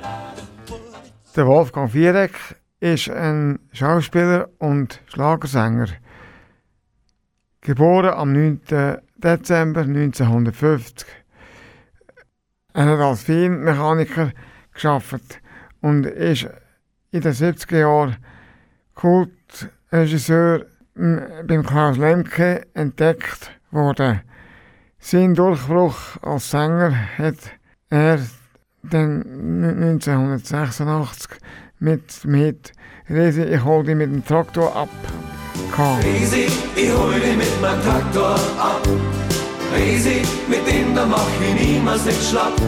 Der 1.37 1.47
Wolfgang 1.47 1.91
Viereck 1.91 2.33
ist 2.81 3.11
ein 3.11 3.59
Schauspieler 3.73 4.49
und 4.59 5.01
Schlagersänger. 5.09 5.89
Geboren 7.61 8.15
am 8.15 8.33
9. 8.33 8.61
Dezember 9.17 9.83
1950. 9.83 11.07
Er 12.73 12.87
hat 12.87 13.01
als 13.01 13.25
Filmmechaniker 13.25 14.33
geschafft 14.73 15.41
und 15.83 16.07
ist 16.07 16.49
in 17.11 17.21
den 17.21 17.33
70er 17.33 17.79
Jahren 17.79 18.17
Kultregisseur 18.95 20.65
m, 20.97 21.21
beim 21.47 21.63
Klaus 21.63 21.99
Lemke 21.99 22.67
entdeckt 22.73 23.51
worden. 23.71 24.23
Sein 25.01 25.35
Durchbruch 25.35 25.95
als 26.23 26.51
Sänger 26.51 26.93
hat 27.19 27.37
er 27.89 28.19
dann 28.83 29.23
1986 29.83 31.31
mit 31.79 32.25
dem 32.25 32.35
Hit 32.35 32.73
Resi, 33.09 33.43
ich 33.43 33.65
hol 33.65 33.85
dich 33.85 33.95
mit 33.95 34.11
dem 34.11 34.25
Traktor 34.25 34.75
ab. 34.77 34.89
gehabt. 35.71 36.05
Riesi, 36.05 36.47
ich 36.77 36.93
hol 36.93 37.15
dich 37.15 37.37
mit 37.37 37.61
meinem 37.63 37.81
Traktor 37.83 38.35
ab. 38.59 38.87
Riesi, 39.75 40.23
mit 40.49 40.67
dem 40.67 40.95
da 40.95 41.07
mach 41.07 41.27
ich 41.41 41.67
niemals 41.67 42.05
nicht 42.05 42.23
schlapp. 42.23 42.61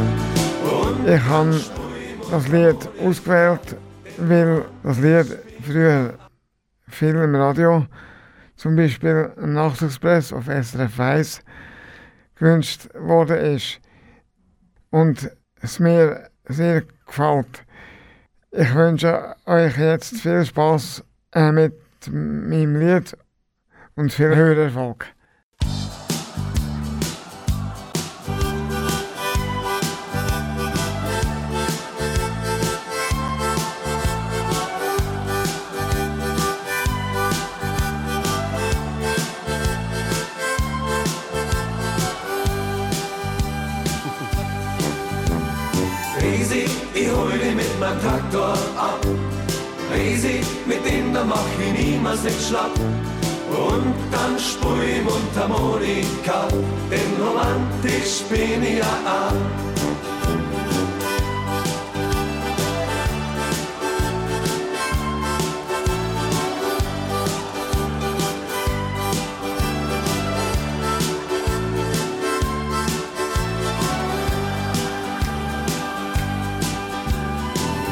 Und 0.62 1.09
Ich 1.09 1.23
habe 1.25 1.61
das 2.31 2.49
Lied 2.49 2.88
ausgewählt, 3.05 3.77
weil 4.19 4.64
das 4.83 4.99
Lied 4.99 5.38
früher 5.66 6.14
viel 6.88 7.16
im 7.16 7.35
Radio, 7.35 7.87
zum 8.57 8.77
Beispiel 8.77 9.33
im 9.37 9.55
Nachtexpress 9.55 10.33
auf 10.33 10.47
SRF 10.47 10.99
1, 11.01 11.43
gewünscht 12.40 12.88
worden 12.94 13.37
ist. 13.55 13.81
Und 14.90 15.31
es 15.61 15.79
mir 15.79 16.31
sehr 16.48 16.83
gefällt. 17.07 17.64
Ich 18.50 18.74
wünsche 18.74 19.37
euch 19.46 19.76
jetzt 19.79 20.20
viel 20.20 20.44
Spaß 20.44 21.05
äh, 21.33 21.53
mit 21.53 21.74
meinem 22.11 22.76
Lied 22.76 23.16
und 23.94 24.12
viel 24.12 24.35
Hörerfolg. 24.35 25.07
Nicht 52.24 52.48
schlapp. 52.48 52.74
Und 53.50 53.94
dann 54.12 54.38
spui 54.38 55.00
Mundharmonika, 55.02 56.48
denn 56.90 57.16
romantisch 57.20 58.22
bin 58.28 58.62
ich 58.62 58.78
ja 58.78 58.85
auch. 59.06 59.33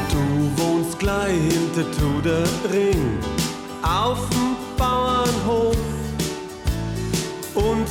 Du 0.09 0.61
wohnst 0.61 0.99
gleich 0.99 1.33
hinter 1.33 1.91
Ring 2.71 3.08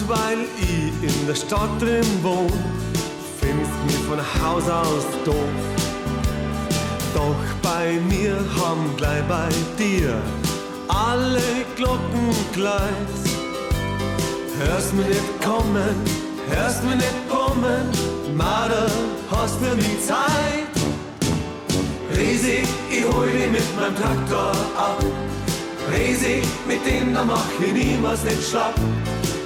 weil 0.08 0.38
ich 0.58 0.92
in 1.02 1.26
der 1.26 1.34
Stadt 1.34 1.80
drin 1.80 2.06
wohn, 2.22 2.52
findest 3.40 3.72
mich 3.86 3.96
von 4.08 4.18
Haus 4.18 4.68
aus 4.68 5.04
doof. 5.24 5.34
Doch 7.14 7.44
bei 7.62 8.00
mir 8.08 8.36
haben 8.58 8.96
gleich 8.96 9.22
bei 9.28 9.48
dir 9.78 10.20
alle 10.88 11.42
Glocken 11.76 12.30
gleich. 12.52 13.18
Hörst 14.58 14.94
mir 14.94 15.04
nicht 15.04 15.42
kommen, 15.44 15.94
hörst 16.48 16.82
mir 16.84 16.96
nicht 16.96 17.28
kommen, 17.28 17.90
Marder, 18.36 18.90
hast 19.30 19.58
für 19.58 19.74
mich 19.76 20.04
Zeit? 20.06 20.74
Riesig, 22.16 22.66
ich 22.90 23.04
hol 23.04 23.26
dich 23.26 23.50
mit 23.50 23.76
meinem 23.76 23.94
Traktor 23.94 24.52
ab. 24.76 25.27
Riesig, 25.92 26.44
mit 26.66 26.84
dem 26.86 27.14
da 27.14 27.24
mach 27.24 27.46
ich 27.60 27.72
niemals 27.72 28.24
nicht 28.24 28.48
schlapp. 28.50 28.74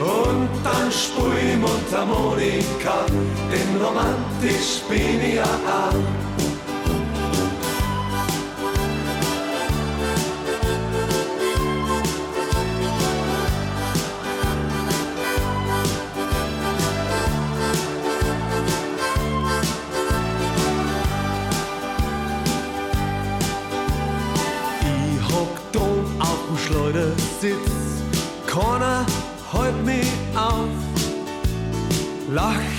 Und 0.00 0.48
dann 0.64 0.90
spul 0.90 1.32
ich 1.36 1.56
Mundharmonika, 1.58 3.06
denn 3.50 3.80
romantisch 3.80 4.82
bin 4.88 5.20
ich 5.20 5.34
ja 5.36 5.44
auch. 5.44 6.31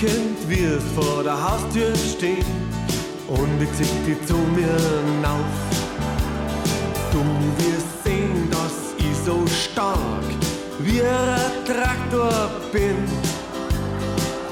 Lachend 0.04 0.48
wirst 0.50 0.86
vor 0.94 1.22
der 1.22 1.32
Haustür 1.32 1.94
stehen 1.96 2.44
und 3.26 3.62
ich 3.62 3.72
zieh 3.72 3.84
dich 4.06 4.26
zu 4.26 4.34
mir 4.34 4.76
hinauf. 5.06 5.54
Du 7.10 7.20
wirst 7.58 8.04
sehen, 8.04 8.50
dass 8.50 8.92
ich 8.98 9.16
so 9.24 9.44
stark 9.46 10.24
wie 10.80 11.00
ein 11.00 11.64
Traktor 11.64 12.50
bin. 12.70 12.96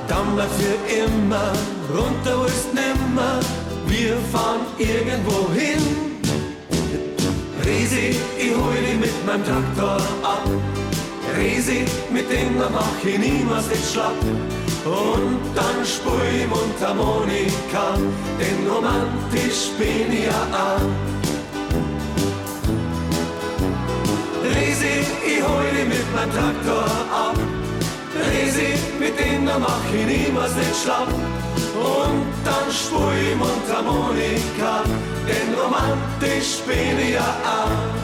Dann 0.08 0.34
bleib 0.34 0.48
für 0.52 0.94
immer, 1.04 1.52
runter 1.90 2.44
willst 2.44 2.72
nimmer, 2.72 3.40
wir 3.86 4.16
fahren 4.32 4.60
irgendwo 4.78 5.52
hin. 5.52 5.82
Riesig, 7.64 8.16
ich 8.38 8.56
hol 8.56 8.74
dich 8.74 9.00
mit 9.00 9.26
meinem 9.26 9.44
Traktor 9.44 9.96
ab. 10.22 10.48
Riesig, 11.38 11.88
mit 12.10 12.30
dem 12.30 12.56
mach 12.56 13.04
ich 13.04 13.18
niemals 13.18 13.68
nicht 13.68 13.92
schlapp. 13.92 14.14
Und 14.84 15.38
dann 15.54 15.86
spul 15.86 16.20
ich 16.36 16.48
Mundharmonika, 16.48 17.94
denn 18.38 18.68
romantisch 18.68 19.70
bin 19.78 20.12
ich 20.12 20.24
ja 20.24 20.42
auch. 20.50 20.82
Riesig, 24.42 25.06
ich 25.24 25.40
hol 25.40 25.64
dich 25.70 25.86
mit 25.86 26.14
meinem 26.14 26.32
Traktor 26.32 26.84
ab. 27.12 27.36
Riesig, 28.32 28.80
mit 28.98 29.18
dem 29.20 29.46
da 29.46 29.58
mach 29.60 29.84
ich 29.94 30.04
niemals 30.04 30.56
nicht 30.56 30.82
schlapp. 30.82 31.08
Und 31.08 32.26
dann 32.44 32.68
spul 32.72 33.14
ich 33.30 33.36
Mundharmonika, 33.36 34.82
denn 35.28 35.54
romantisch 35.54 36.60
bin 36.66 36.98
ich 36.98 37.14
ja 37.14 37.36
auch. 37.44 38.01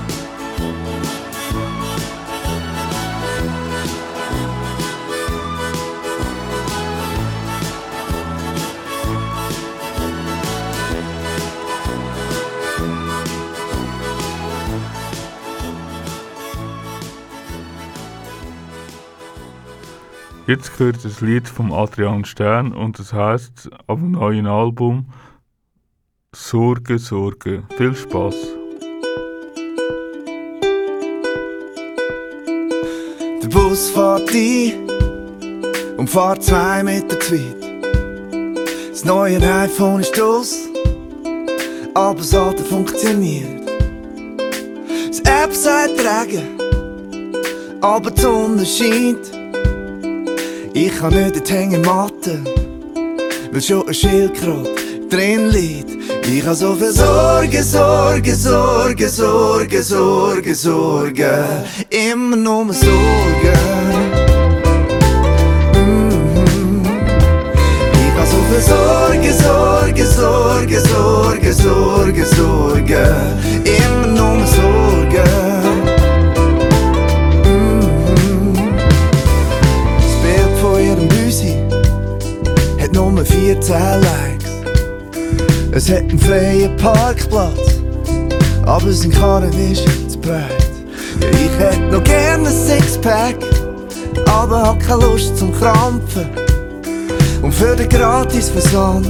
Jetzt 20.49 20.78
gehört 20.78 21.05
das 21.05 21.20
Lied 21.20 21.46
vom 21.46 21.72
Adrian 21.74 22.24
Stern 22.24 22.72
und 22.72 22.99
es 22.99 23.12
heißt 23.12 23.68
auf 23.86 23.99
dem 23.99 24.12
neuen 24.12 24.46
Album 24.46 25.12
Sorge, 26.34 26.99
Sorge. 26.99 27.64
Viel 27.76 27.94
Spaß. 27.94 28.34
Der 33.42 33.49
Bus 33.49 33.90
fährt 33.90 34.30
ein 34.32 35.99
und 35.99 36.09
fährt 36.09 36.42
zwei 36.42 36.82
Meter 36.82 37.20
zu 37.20 37.34
weit. 37.34 38.90
Das 38.90 39.05
neue 39.05 39.42
iPhone 39.42 40.01
ist 40.01 40.18
aus, 40.18 40.66
aber 41.92 42.20
das 42.20 42.34
alte 42.34 42.64
funktioniert. 42.64 43.68
Das 45.09 45.20
App 45.20 45.53
sagt 45.53 45.99
Regen, 45.99 46.59
aber 47.82 48.11
die 48.11 48.20
Sonne 48.22 48.64
scheint. 48.64 49.38
Ich 50.81 50.97
kann 50.97 51.12
nicht 51.12 51.37
in 51.37 51.43
die 51.43 51.53
Hängematte, 51.53 52.39
weil 53.51 53.61
schon 53.61 53.89
ein 53.89 53.93
Schildkröte 53.93 54.70
drin 55.11 55.49
liegt. 55.49 55.91
Ich 56.24 56.47
habe 56.47 56.55
so 56.55 56.72
viel 56.76 56.93
Sorge, 56.93 57.64
Sorge, 57.64 58.33
Sorge, 58.37 59.09
Sorge, 59.09 59.83
Sorge, 59.83 60.55
Sorge. 60.55 61.64
Immer 61.91 62.37
nur 62.37 62.72
Sorge. 62.72 63.59
Mhm. 65.74 66.85
Sorge, 68.61 69.33
Sorge, 69.33 70.07
Sorge, 70.07 70.81
Sorge, 70.81 71.53
Sorge, 71.55 72.24
Sorge. 72.24 73.16
Immer 73.64 74.07
nur 74.07 74.47
Sorge. 74.47 75.68
Nur 83.19 83.27
14 83.27 83.75
Likes. 84.01 84.51
Es 85.73 85.91
hat 85.91 86.09
einen 86.09 86.19
freien 86.21 86.77
Parkplatz, 86.77 87.81
aber 88.64 88.93
sein 88.93 89.11
Karren 89.11 89.53
ist 89.73 89.85
zu 90.09 90.19
breit. 90.21 90.71
Ja, 91.21 91.29
ich 91.29 91.59
hätte 91.59 91.81
noch 91.91 92.05
gerne 92.05 92.49
ein 92.49 92.55
Sixpack, 92.55 93.35
aber 94.27 94.62
hab 94.62 94.81
keine 94.81 95.05
Lust 95.05 95.37
zum 95.37 95.53
Krampfen. 95.53 96.29
Und 97.43 97.53
für 97.53 97.75
den 97.75 97.89
Gratisversand 97.89 99.09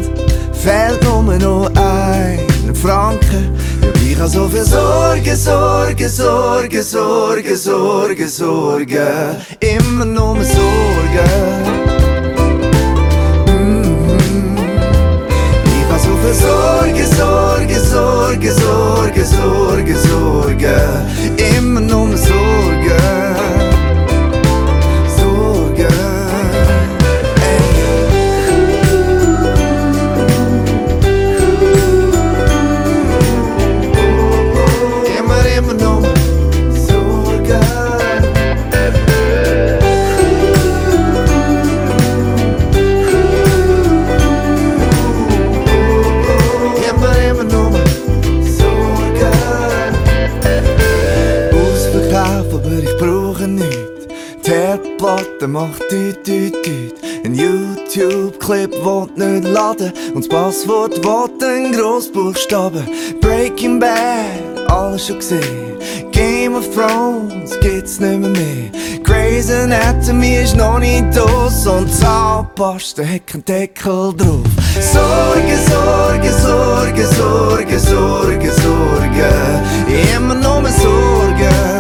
fehlt 0.53 1.05
nur 1.05 1.23
noch 1.23 1.71
ein 1.77 2.75
Franken. 2.75 3.53
Ja, 3.83 4.11
ich 4.11 4.19
hab 4.19 4.29
so 4.29 4.49
viel 4.49 4.65
Sorge, 4.65 5.37
Sorge, 5.37 6.09
Sorge, 6.09 6.83
Sorge, 6.83 7.57
Sorge, 7.57 8.29
Sorge. 8.29 9.37
Immer 9.61 10.07
nur 10.07 10.37
Sorge. 10.45 11.78
Sorge, 16.41 17.07
Sorge, 17.07 17.81
Sorge, 17.81 18.53
Sorge, 18.53 19.25
Sorge, 19.25 19.97
Sorge. 19.97 21.07
Immer 21.57 21.81
nur 21.81 22.17
Sorge. 22.17 23.18
Das 60.59 60.67
Passwort 60.67 61.05
will 61.05 61.49
ein 61.49 61.73
Grossbuchstaben. 61.73 62.85
Breaking 63.21 63.79
Bad, 63.79 64.69
alles 64.69 65.07
schon 65.07 65.19
gesehen. 65.19 65.79
Game 66.11 66.57
of 66.57 66.69
Thrones 66.75 67.59
gibt's 67.61 68.01
nicht 68.01 68.19
mehr 68.19 68.31
mehr. 68.31 68.71
Grey's 69.05 69.51
Anatomy 69.51 70.37
ist 70.43 70.57
noch 70.57 70.79
nicht 70.81 71.17
aus 71.19 71.67
und 71.67 71.93
Zahnpasta 71.93 73.05
hat 73.05 73.27
keinen 73.27 73.45
Deckel 73.45 74.15
drauf. 74.17 74.41
Sorge, 74.81 75.59
Sorge, 75.71 76.33
Sorge, 76.33 77.07
Sorge, 77.07 77.79
Sorge, 77.79 78.53
Sorge. 78.53 80.17
Immer 80.17 80.35
nur 80.35 80.69
Sorge. 80.71 81.78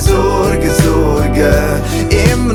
Sorge, 0.00 0.70
Sorge. 0.70 1.82
Immer 2.32 2.47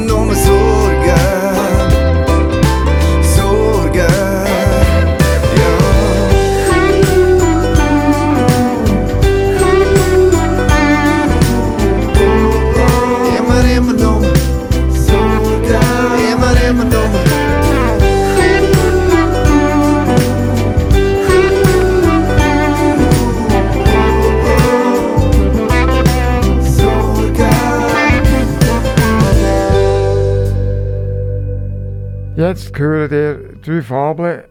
Jetzt 32.73 32.79
hören 32.79 33.11
ihr 33.11 33.53
drei 33.61 33.81
Fabeln, 33.83 34.45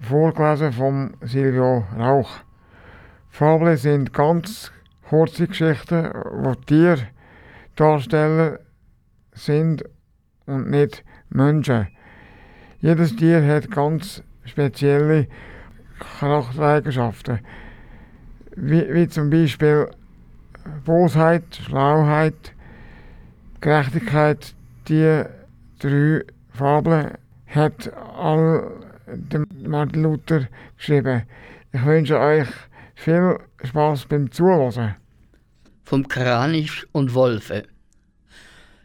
vorgelesen 0.00 0.72
von 0.72 1.18
Silvio 1.20 1.84
Rauch. 1.94 2.30
Fabeln 3.28 3.76
sind 3.76 4.14
ganz 4.14 4.72
kurze 5.06 5.46
Geschichten, 5.46 6.10
wo 6.32 6.54
Tierdarsteller 6.54 8.60
sind 9.34 9.84
und 10.46 10.70
nicht 10.70 11.04
Menschen. 11.28 11.88
Jedes 12.80 13.14
Tier 13.16 13.46
hat 13.46 13.70
ganz 13.70 14.22
spezielle 14.46 15.28
Charaktereigenschaften, 16.18 17.40
wie, 18.56 18.94
wie 18.94 19.08
zum 19.08 19.28
Beispiel 19.28 19.90
Bosheit, 20.86 21.54
Schlauheit, 21.54 22.54
Gerechtigkeit. 23.60 24.54
Die 24.88 25.24
drei 25.80 26.22
Fabeln 26.48 27.18
hat 27.56 27.92
all 27.92 28.80
der 29.06 29.44
Martin 29.66 30.02
Luther 30.02 30.48
geschrieben. 30.76 31.22
Ich 31.72 31.84
wünsche 31.84 32.18
euch 32.18 32.48
viel 32.94 33.38
Spaß 33.64 34.06
beim 34.06 34.30
Zuhören. 34.30 34.96
vom 35.86 36.08
Kranich 36.08 36.84
und 36.90 37.14
Wolfe. 37.14 37.62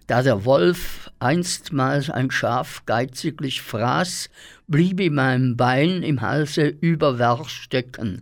Da 0.05 0.21
der 0.21 0.45
Wolf 0.45 1.09
einstmals 1.19 2.11
ein 2.11 2.29
Schaf 2.29 2.85
geiziglich 2.85 3.61
fraß, 3.61 4.29
blieb 4.67 4.99
ihm 4.99 5.17
ein 5.17 5.57
Bein 5.57 6.03
im 6.03 6.21
Halse 6.21 6.67
über 6.67 7.17
Werch 7.17 7.49
stecken. 7.49 8.21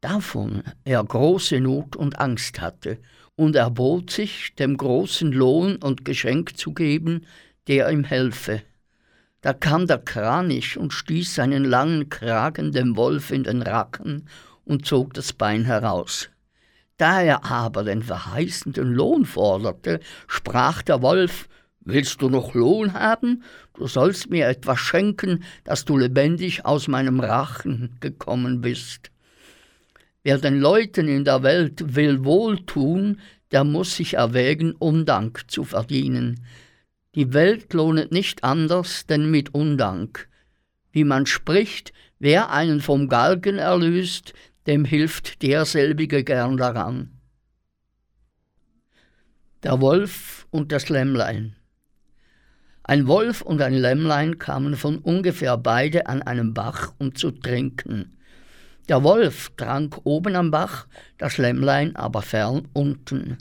Davon 0.00 0.62
er 0.84 1.02
große 1.02 1.60
Not 1.60 1.96
und 1.96 2.20
Angst 2.20 2.60
hatte, 2.60 2.98
und 3.34 3.56
erbot 3.56 4.10
sich, 4.10 4.54
dem 4.56 4.76
großen 4.76 5.32
Lohn 5.32 5.76
und 5.76 6.04
Geschenk 6.04 6.56
zu 6.56 6.72
geben, 6.72 7.24
der 7.66 7.90
ihm 7.90 8.04
helfe. 8.04 8.62
Da 9.48 9.54
kam 9.54 9.86
der 9.86 9.96
Kranich 9.96 10.76
und 10.76 10.92
stieß 10.92 11.36
seinen 11.36 11.64
langen 11.64 12.10
Kragen 12.10 12.70
dem 12.70 12.96
Wolf 12.96 13.30
in 13.30 13.44
den 13.44 13.62
Racken 13.62 14.28
und 14.66 14.84
zog 14.84 15.14
das 15.14 15.32
Bein 15.32 15.64
heraus. 15.64 16.28
Da 16.98 17.22
er 17.22 17.46
aber 17.46 17.82
den 17.82 18.02
verheißenden 18.02 18.92
Lohn 18.92 19.24
forderte, 19.24 20.00
sprach 20.26 20.82
der 20.82 21.00
Wolf, 21.00 21.48
Willst 21.80 22.20
du 22.20 22.28
noch 22.28 22.52
Lohn 22.52 22.92
haben? 22.92 23.42
Du 23.72 23.86
sollst 23.86 24.28
mir 24.28 24.48
etwas 24.48 24.80
schenken, 24.80 25.42
dass 25.64 25.86
du 25.86 25.96
lebendig 25.96 26.66
aus 26.66 26.86
meinem 26.86 27.18
Rachen 27.18 27.96
gekommen 28.00 28.60
bist. 28.60 29.10
Wer 30.24 30.36
den 30.36 30.60
Leuten 30.60 31.08
in 31.08 31.24
der 31.24 31.42
Welt 31.42 31.96
will 31.96 32.22
wohltun, 32.22 33.18
der 33.50 33.64
muss 33.64 33.96
sich 33.96 34.12
erwägen, 34.12 34.72
Undank 34.72 35.44
zu 35.50 35.64
verdienen. 35.64 36.44
Die 37.18 37.32
Welt 37.32 37.74
lohnet 37.74 38.12
nicht 38.12 38.44
anders 38.44 39.04
denn 39.06 39.28
mit 39.28 39.52
Undank. 39.52 40.28
Wie 40.92 41.02
man 41.02 41.26
spricht, 41.26 41.92
wer 42.20 42.50
einen 42.50 42.80
vom 42.80 43.08
Galgen 43.08 43.58
erlöst, 43.58 44.34
dem 44.68 44.84
hilft 44.84 45.42
derselbige 45.42 46.22
gern 46.22 46.56
daran. 46.56 47.18
Der 49.64 49.80
Wolf 49.80 50.46
und 50.50 50.70
das 50.70 50.90
Lämmlein. 50.90 51.56
Ein 52.84 53.08
Wolf 53.08 53.42
und 53.42 53.60
ein 53.62 53.74
Lämmlein 53.74 54.38
kamen 54.38 54.76
von 54.76 54.98
ungefähr 54.98 55.56
beide 55.56 56.06
an 56.06 56.22
einem 56.22 56.54
Bach, 56.54 56.94
um 56.98 57.16
zu 57.16 57.32
trinken. 57.32 58.16
Der 58.88 59.02
Wolf 59.02 59.50
trank 59.56 60.02
oben 60.04 60.36
am 60.36 60.52
Bach, 60.52 60.86
das 61.16 61.36
Lämmlein 61.36 61.96
aber 61.96 62.22
fern 62.22 62.68
unten. 62.74 63.38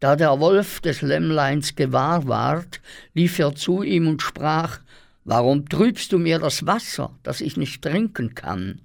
Da 0.00 0.14
der 0.14 0.38
Wolf 0.38 0.80
des 0.80 1.02
Lämmleins 1.02 1.74
gewahr 1.74 2.28
ward, 2.28 2.80
lief 3.14 3.38
er 3.38 3.54
zu 3.54 3.82
ihm 3.82 4.06
und 4.06 4.22
sprach, 4.22 4.80
Warum 5.24 5.68
trübst 5.68 6.12
du 6.12 6.18
mir 6.18 6.38
das 6.38 6.64
Wasser, 6.64 7.18
das 7.22 7.42
ich 7.42 7.56
nicht 7.56 7.82
trinken 7.82 8.34
kann? 8.34 8.80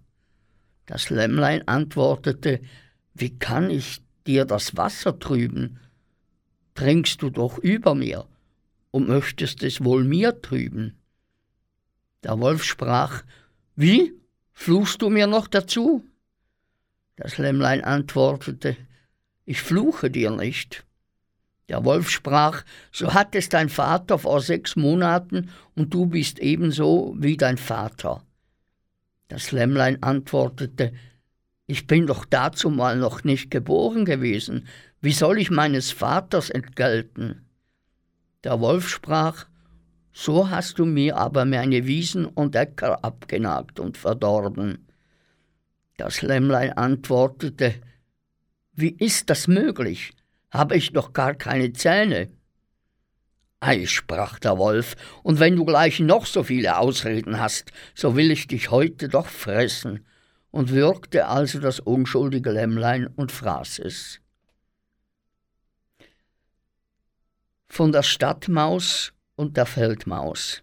Das 0.85 1.09
Lämmlein 1.09 1.67
antwortete, 1.67 2.61
Wie 3.13 3.37
kann 3.37 3.69
ich 3.69 4.01
dir 4.27 4.45
das 4.45 4.75
Wasser 4.75 5.19
trüben? 5.19 5.79
Trinkst 6.73 7.21
du 7.21 7.29
doch 7.29 7.59
über 7.59 7.93
mir 7.95 8.25
und 8.91 9.07
möchtest 9.07 9.63
es 9.63 9.83
wohl 9.83 10.03
mir 10.03 10.41
trüben? 10.41 10.97
Der 12.23 12.39
Wolf 12.39 12.63
sprach, 12.63 13.23
Wie? 13.75 14.13
Fluchst 14.51 15.01
du 15.01 15.09
mir 15.09 15.27
noch 15.27 15.47
dazu? 15.47 16.03
Das 17.15 17.37
Lämmlein 17.37 17.83
antwortete, 17.83 18.75
Ich 19.45 19.61
fluche 19.61 20.09
dir 20.09 20.31
nicht. 20.31 20.85
Der 21.69 21.85
Wolf 21.85 22.09
sprach, 22.09 22.63
so 22.91 23.13
hat 23.13 23.35
es 23.35 23.49
dein 23.49 23.69
Vater 23.69 24.19
vor 24.19 24.41
sechs 24.41 24.75
Monaten, 24.75 25.49
und 25.75 25.93
du 25.93 26.05
bist 26.05 26.39
ebenso 26.39 27.15
wie 27.17 27.37
dein 27.37 27.57
Vater. 27.57 28.23
Das 29.29 29.51
Lämmlein 29.51 30.03
antwortete, 30.03 30.93
ich 31.65 31.87
bin 31.87 32.07
doch 32.07 32.25
dazu 32.25 32.69
mal 32.69 32.97
noch 32.97 33.23
nicht 33.23 33.49
geboren 33.49 34.05
gewesen, 34.05 34.67
wie 35.01 35.13
soll 35.13 35.39
ich 35.39 35.49
meines 35.49 35.91
Vaters 35.91 36.49
entgelten? 36.49 37.45
Der 38.43 38.59
Wolf 38.59 38.89
sprach, 38.89 39.45
so 40.11 40.49
hast 40.49 40.77
du 40.77 40.85
mir 40.85 41.17
aber 41.17 41.45
meine 41.45 41.87
Wiesen 41.87 42.25
und 42.25 42.55
Äcker 42.55 43.03
abgenagt 43.03 43.79
und 43.79 43.97
verdorben. 43.97 44.87
Das 45.97 46.21
Lämmlein 46.21 46.73
antwortete, 46.73 47.75
wie 48.73 48.89
ist 48.89 49.29
das 49.29 49.47
möglich? 49.47 50.13
Habe 50.53 50.77
ich 50.77 50.93
doch 50.93 51.13
gar 51.13 51.33
keine 51.33 51.73
Zähne. 51.73 52.31
Ei, 53.59 53.87
sprach 53.87 54.37
der 54.37 54.59
Wolf, 54.59 54.95
und 55.23 55.39
wenn 55.39 55.55
du 55.55 55.65
gleich 55.65 55.99
noch 55.99 56.27
so 56.27 56.43
viele 56.43 56.77
Ausreden 56.77 57.39
hast, 57.39 57.71
so 57.95 58.15
will 58.15 58.29
ich 58.29 58.45
dich 58.45 58.69
heute 58.69 59.09
doch 59.09 59.27
fressen, 59.27 60.05
und 60.51 60.69
würgte 60.69 61.27
also 61.27 61.59
das 61.59 61.79
unschuldige 61.79 62.51
Lämmlein 62.51 63.07
und 63.07 63.31
fraß 63.31 63.79
es. 63.79 64.19
Von 67.67 67.91
der 67.91 68.03
Stadtmaus 68.03 69.13
und 69.35 69.57
der 69.57 69.65
Feldmaus. 69.65 70.61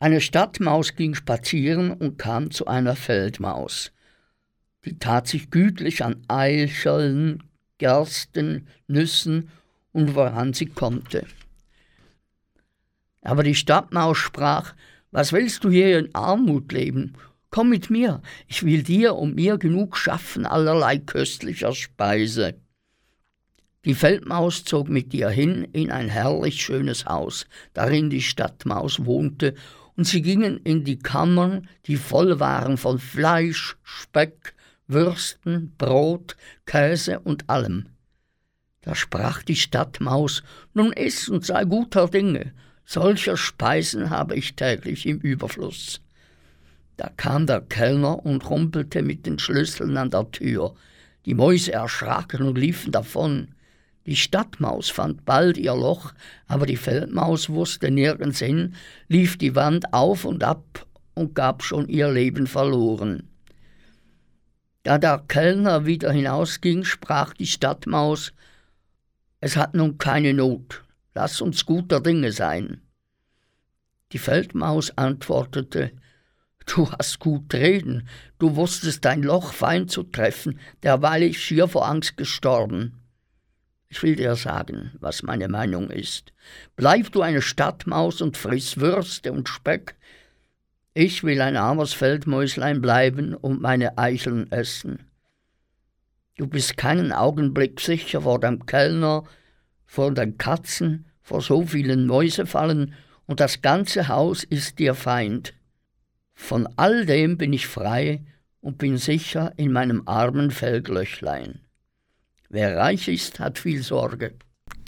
Eine 0.00 0.20
Stadtmaus 0.20 0.96
ging 0.96 1.14
spazieren 1.14 1.92
und 1.92 2.18
kam 2.18 2.50
zu 2.50 2.66
einer 2.66 2.96
Feldmaus. 2.96 3.93
Die 4.84 4.98
tat 4.98 5.26
sich 5.26 5.50
gütlich 5.50 6.04
an 6.04 6.22
Eicheln, 6.28 7.42
Gersten, 7.78 8.68
Nüssen 8.86 9.50
und 9.92 10.14
woran 10.14 10.52
sie 10.52 10.66
konnte. 10.66 11.26
Aber 13.22 13.42
die 13.42 13.54
Stadtmaus 13.54 14.18
sprach, 14.18 14.74
was 15.10 15.32
willst 15.32 15.64
du 15.64 15.70
hier 15.70 15.98
in 15.98 16.14
Armut 16.14 16.72
leben? 16.72 17.14
Komm 17.50 17.70
mit 17.70 17.88
mir, 17.88 18.20
ich 18.48 18.64
will 18.64 18.82
dir 18.82 19.14
und 19.14 19.36
mir 19.36 19.58
genug 19.58 19.96
schaffen 19.96 20.44
allerlei 20.44 20.98
köstlicher 20.98 21.72
Speise. 21.72 22.54
Die 23.84 23.94
Feldmaus 23.94 24.64
zog 24.64 24.88
mit 24.88 25.14
ihr 25.14 25.28
hin 25.28 25.68
in 25.72 25.90
ein 25.90 26.08
herrlich 26.08 26.62
schönes 26.62 27.06
Haus, 27.06 27.46
darin 27.74 28.10
die 28.10 28.22
Stadtmaus 28.22 29.04
wohnte 29.04 29.54
und 29.96 30.06
sie 30.06 30.22
gingen 30.22 30.58
in 30.58 30.84
die 30.84 30.98
Kammern, 30.98 31.68
die 31.86 31.96
voll 31.96 32.40
waren 32.40 32.76
von 32.76 32.98
Fleisch, 32.98 33.76
Speck, 33.82 34.53
Würsten, 34.86 35.74
Brot, 35.78 36.36
Käse 36.66 37.20
und 37.20 37.48
allem. 37.48 37.86
Da 38.82 38.94
sprach 38.94 39.42
die 39.42 39.56
Stadtmaus, 39.56 40.42
nun 40.74 40.92
iss 40.92 41.28
und 41.28 41.44
sei 41.46 41.64
guter 41.64 42.08
Dinge, 42.08 42.52
solcher 42.84 43.36
Speisen 43.36 44.10
habe 44.10 44.36
ich 44.36 44.56
täglich 44.56 45.06
im 45.06 45.20
Überfluss. 45.20 46.02
Da 46.96 47.08
kam 47.16 47.46
der 47.46 47.62
Kellner 47.62 48.24
und 48.24 48.48
rumpelte 48.48 49.02
mit 49.02 49.26
den 49.26 49.38
Schlüsseln 49.38 49.96
an 49.96 50.10
der 50.10 50.30
Tür. 50.30 50.74
Die 51.24 51.34
Mäuse 51.34 51.72
erschraken 51.72 52.42
und 52.42 52.58
liefen 52.58 52.92
davon. 52.92 53.48
Die 54.06 54.16
Stadtmaus 54.16 54.90
fand 54.90 55.24
bald 55.24 55.56
ihr 55.56 55.74
Loch, 55.74 56.12
aber 56.46 56.66
die 56.66 56.76
Feldmaus 56.76 57.48
wusste 57.48 57.90
nirgends 57.90 58.40
hin, 58.40 58.74
lief 59.08 59.38
die 59.38 59.54
Wand 59.54 59.94
auf 59.94 60.26
und 60.26 60.44
ab 60.44 60.86
und 61.14 61.34
gab 61.34 61.62
schon 61.62 61.88
ihr 61.88 62.10
Leben 62.10 62.46
verloren. 62.46 63.30
Da 64.84 64.98
der 64.98 65.24
Kellner 65.26 65.86
wieder 65.86 66.12
hinausging, 66.12 66.84
sprach 66.84 67.32
die 67.32 67.46
Stadtmaus 67.46 68.32
Es 69.40 69.56
hat 69.56 69.74
nun 69.74 69.96
keine 69.96 70.34
Not, 70.34 70.84
lass 71.14 71.40
uns 71.40 71.64
guter 71.64 72.00
Dinge 72.00 72.32
sein. 72.32 72.82
Die 74.12 74.18
Feldmaus 74.18 74.96
antwortete 74.96 75.90
Du 76.66 76.90
hast 76.92 77.18
gut 77.18 77.52
reden, 77.54 78.08
du 78.38 78.56
wusstest 78.56 79.04
dein 79.06 79.22
Loch 79.22 79.54
fein 79.54 79.88
zu 79.88 80.02
treffen, 80.02 80.60
derweil 80.82 81.22
ich 81.22 81.42
schier 81.42 81.66
vor 81.66 81.88
Angst 81.88 82.18
gestorben. 82.18 83.00
Ich 83.88 84.02
will 84.02 84.16
dir 84.16 84.36
sagen, 84.36 84.92
was 85.00 85.22
meine 85.22 85.48
Meinung 85.48 85.88
ist. 85.88 86.32
Bleib 86.76 87.12
du 87.12 87.22
eine 87.22 87.40
Stadtmaus 87.40 88.20
und 88.20 88.36
friss 88.36 88.78
Würste 88.78 89.32
und 89.32 89.48
Speck. 89.48 89.94
Ich 90.96 91.24
will 91.24 91.40
ein 91.40 91.56
armes 91.56 91.92
Feldmäuslein 91.92 92.80
bleiben 92.80 93.34
und 93.34 93.60
meine 93.60 93.98
Eicheln 93.98 94.50
essen. 94.52 95.00
Du 96.36 96.46
bist 96.46 96.76
keinen 96.76 97.10
Augenblick 97.12 97.80
sicher 97.80 98.20
vor 98.20 98.38
dem 98.38 98.64
Kellner, 98.64 99.24
vor 99.86 100.14
den 100.14 100.38
Katzen, 100.38 101.06
vor 101.20 101.40
so 101.42 101.66
vielen 101.66 102.06
Mäusefallen, 102.06 102.94
und 103.26 103.40
das 103.40 103.60
ganze 103.60 104.06
Haus 104.06 104.44
ist 104.44 104.78
dir 104.78 104.94
Feind. 104.94 105.54
Von 106.32 106.68
all 106.76 107.06
dem 107.06 107.38
bin 107.38 107.52
ich 107.52 107.66
frei 107.66 108.22
und 108.60 108.78
bin 108.78 108.96
sicher 108.96 109.52
in 109.56 109.72
meinem 109.72 110.02
armen 110.06 110.50
Felglöchlein. 110.50 111.60
Wer 112.50 112.76
reich 112.76 113.08
ist, 113.08 113.40
hat 113.40 113.58
viel 113.58 113.82
Sorge. 113.82 114.34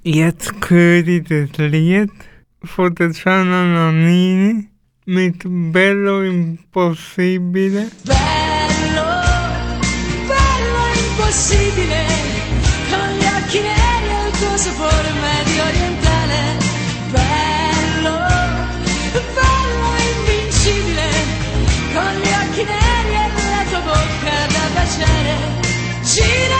Jetzt 0.04 0.52
höre 0.68 1.06
ich 1.06 1.24
das 1.24 1.58
Lied 1.58 2.12
von 2.62 2.94
der 2.94 3.10
Gianna 3.10 3.90
Bello 5.08 6.24
Impossibile. 6.24 7.88
Bello, 8.02 9.06
bello 10.26 10.82
impossibile, 10.98 12.04
con 12.90 13.08
gli 13.14 13.24
occhi 13.24 13.60
neri 13.60 14.08
e 14.10 14.26
il 14.26 14.32
tuo 14.36 14.56
sapore 14.56 15.12
medio 15.12 15.62
orientale. 15.62 16.58
Bello, 17.12 18.18
bello 19.32 19.94
invincibile, 20.18 21.08
con 21.94 22.12
gli 22.20 22.32
occhi 22.42 22.64
neri 22.64 23.14
e 23.14 23.30
la 23.48 23.62
tua 23.68 23.80
bocca 23.82 24.46
da 24.50 24.64
baciare. 24.74 25.34
Girano 26.02 26.55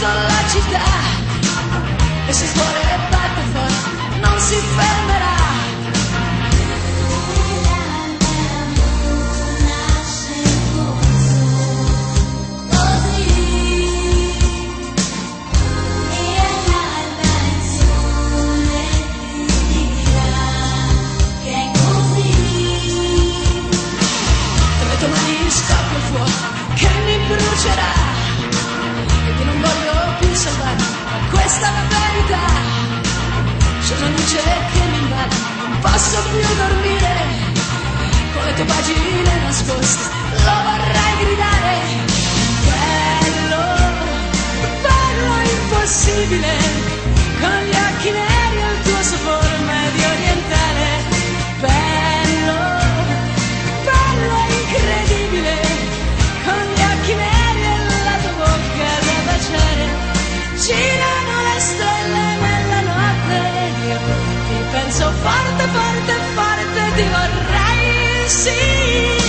tutta 0.00 0.14
la 0.14 0.48
città 0.48 0.80
e 2.26 2.32
si 2.32 2.46
scorre 2.46 2.80
e 2.80 2.98
parte 3.10 3.40
fuori, 3.52 4.20
non 4.20 4.40
si 4.40 4.56
ferma. 4.56 5.19
Posso 36.10 36.28
più 36.30 36.54
dormire, 36.56 37.14
con 38.32 38.44
le 38.44 38.54
tue 38.54 38.64
pagine 38.64 39.38
nascoste, 39.42 40.02
lo 40.44 40.54
vorrei 40.64 41.24
gridare. 41.24 41.78
Bello, 42.66 43.62
bello 44.82 45.50
impossibile, 45.50 46.56
con 47.40 47.62
gli 47.62 47.76
occhi 47.76 48.10
neri 48.10 48.29
penso 65.00 65.12
forte, 65.22 65.66
forte, 65.68 66.12
forte, 66.34 66.92
ti 66.94 67.08
vorrei, 67.08 68.28
sì. 68.28 69.19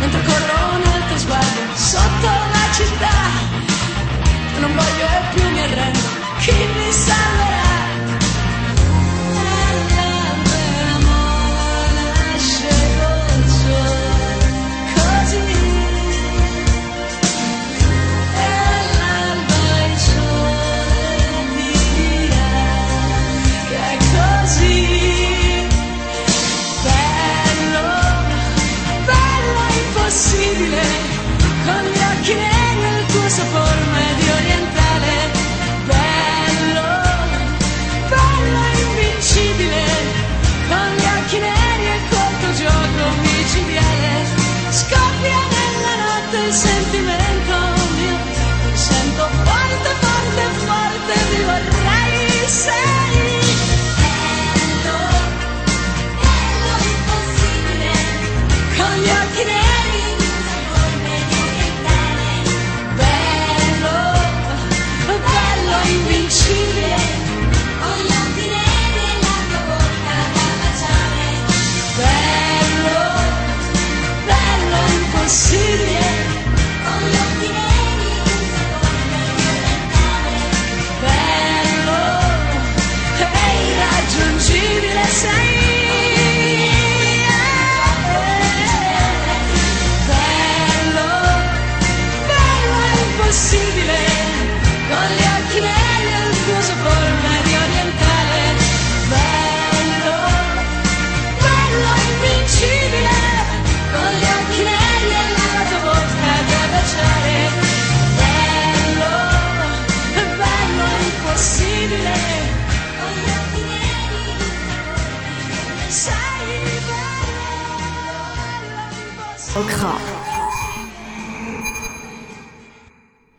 mentre 0.00 0.22
corro 0.22 0.76
nel 0.78 1.06
tuo 1.08 1.18
sguardo 1.18 1.60
sotto 1.74 2.26
la 2.26 2.72
città. 2.72 3.16
Non 4.60 4.74
voglio 4.74 5.08
più 5.34 5.50
mi 5.50 5.60
arrendo 5.60 5.98
chi 6.38 6.52
mi 6.52 6.92
salverà? 6.92 7.57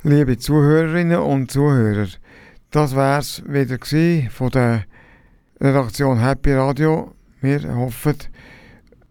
Liebe 0.03 0.37
Zuhörerinnen 0.37 1.19
und 1.19 1.51
Zuhörer, 1.51 2.07
das 2.71 2.95
wär's 2.95 3.43
wieder 3.45 3.77
gewesen 3.77 4.29
von 4.29 4.49
der 4.49 4.85
Redaktion 5.59 6.19
Happy 6.19 6.53
Radio. 6.53 7.13
Wir 7.41 7.75
hoffen, 7.75 8.15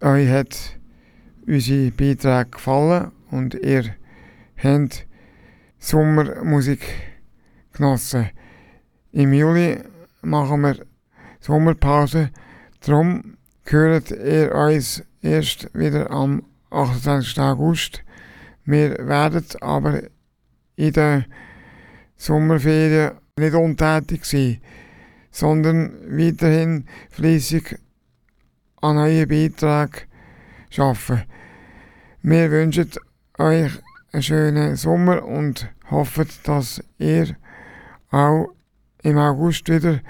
euch 0.00 0.28
hat 0.30 0.78
unsere 1.46 1.90
Beiträge 1.90 2.52
gefallen 2.52 3.12
und 3.30 3.52
ihr 3.52 3.96
habt 4.56 5.06
Sommermusik 5.78 6.80
genossen. 7.74 8.30
Im 9.12 9.34
Juli 9.34 9.80
machen 10.22 10.62
wir 10.62 10.86
Sommerpause, 11.40 12.30
darum 12.80 13.36
hört 13.64 14.10
ihr 14.10 14.54
uns 14.54 15.04
erst 15.20 15.68
wieder 15.74 16.10
am 16.10 16.44
28. 16.70 17.38
August. 17.40 18.02
Wir 18.64 19.06
werden 19.06 19.44
aber 19.60 20.00
in 20.78 20.92
der 20.92 21.24
Sommerferien 22.16 23.12
nicht 23.36 23.54
untätig 23.54 24.24
sein, 24.24 24.60
sondern 25.30 25.92
weiterhin 26.08 26.86
fleissig 27.10 27.78
an 28.80 28.96
neuen 28.96 29.28
Beiträgen 29.28 30.08
arbeiten. 30.76 31.22
Wir 32.22 32.50
wünschen 32.50 32.90
euch 33.38 33.72
einen 34.12 34.22
schönen 34.22 34.76
Sommer 34.76 35.24
und 35.24 35.68
hoffen, 35.90 36.28
dass 36.44 36.82
ihr 36.98 37.36
auch 38.10 38.48
im 39.02 39.18
August 39.18 39.68
wieder 39.68 40.00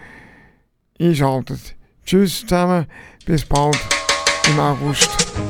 einschaltet. 1.01 1.77
Tschüss 2.05 2.41
zusammen, 2.41 2.87
bis 3.25 3.45
bald 3.45 3.79
im 4.49 4.61
August. 4.61 5.48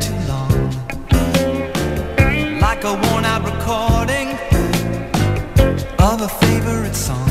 too 0.00 0.18
long. 0.28 0.50
Like 2.60 2.84
a 2.84 2.94
worn 2.94 3.24
out 3.24 3.42
recording 3.44 4.28
of 5.98 6.20
a 6.22 6.28
favorite 6.28 6.94
song. 6.94 7.27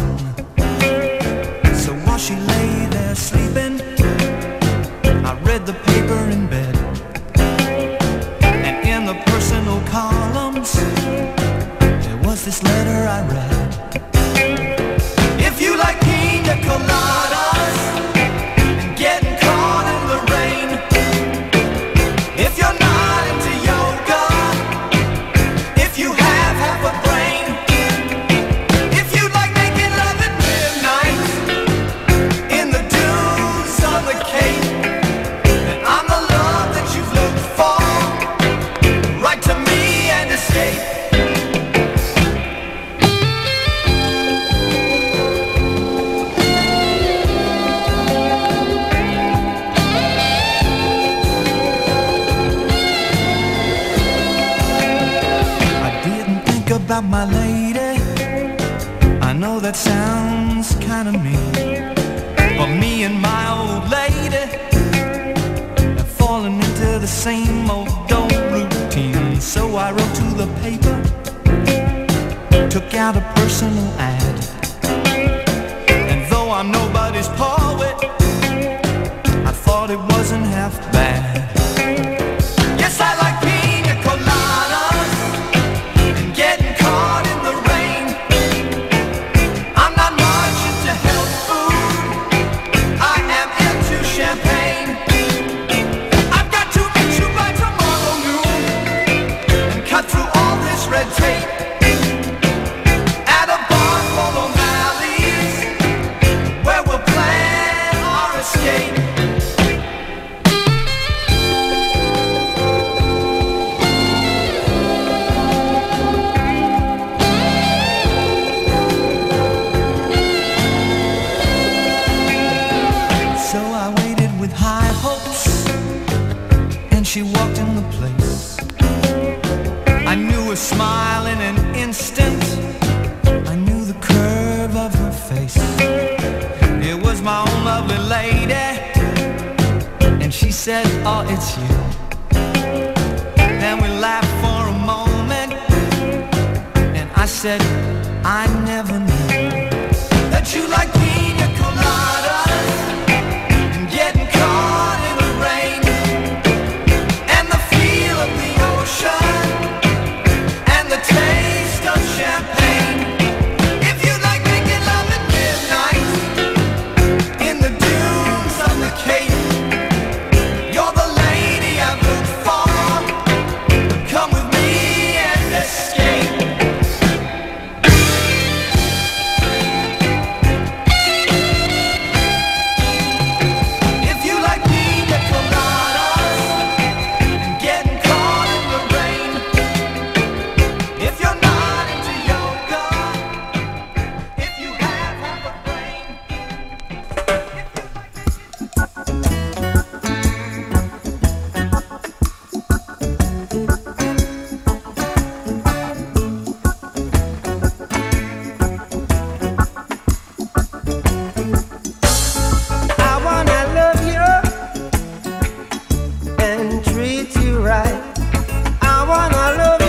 I 217.80 219.06
wanna 219.10 219.44
love 219.62 219.84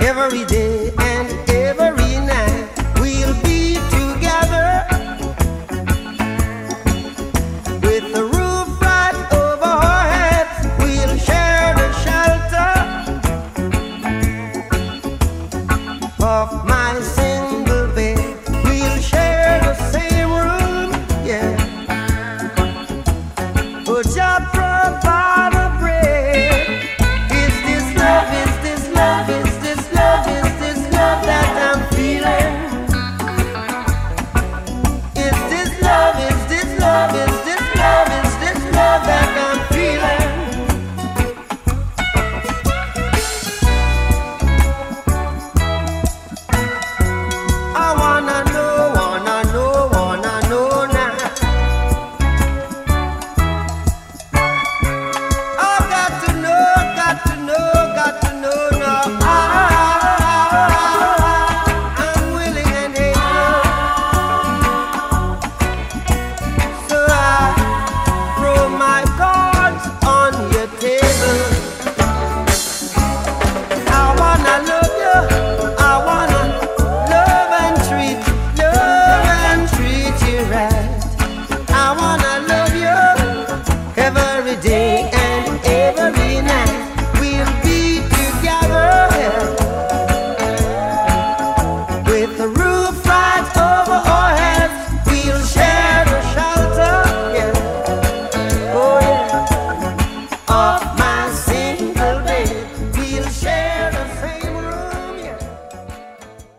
you 0.00 0.08
every 0.08 0.44
day. 0.46 0.65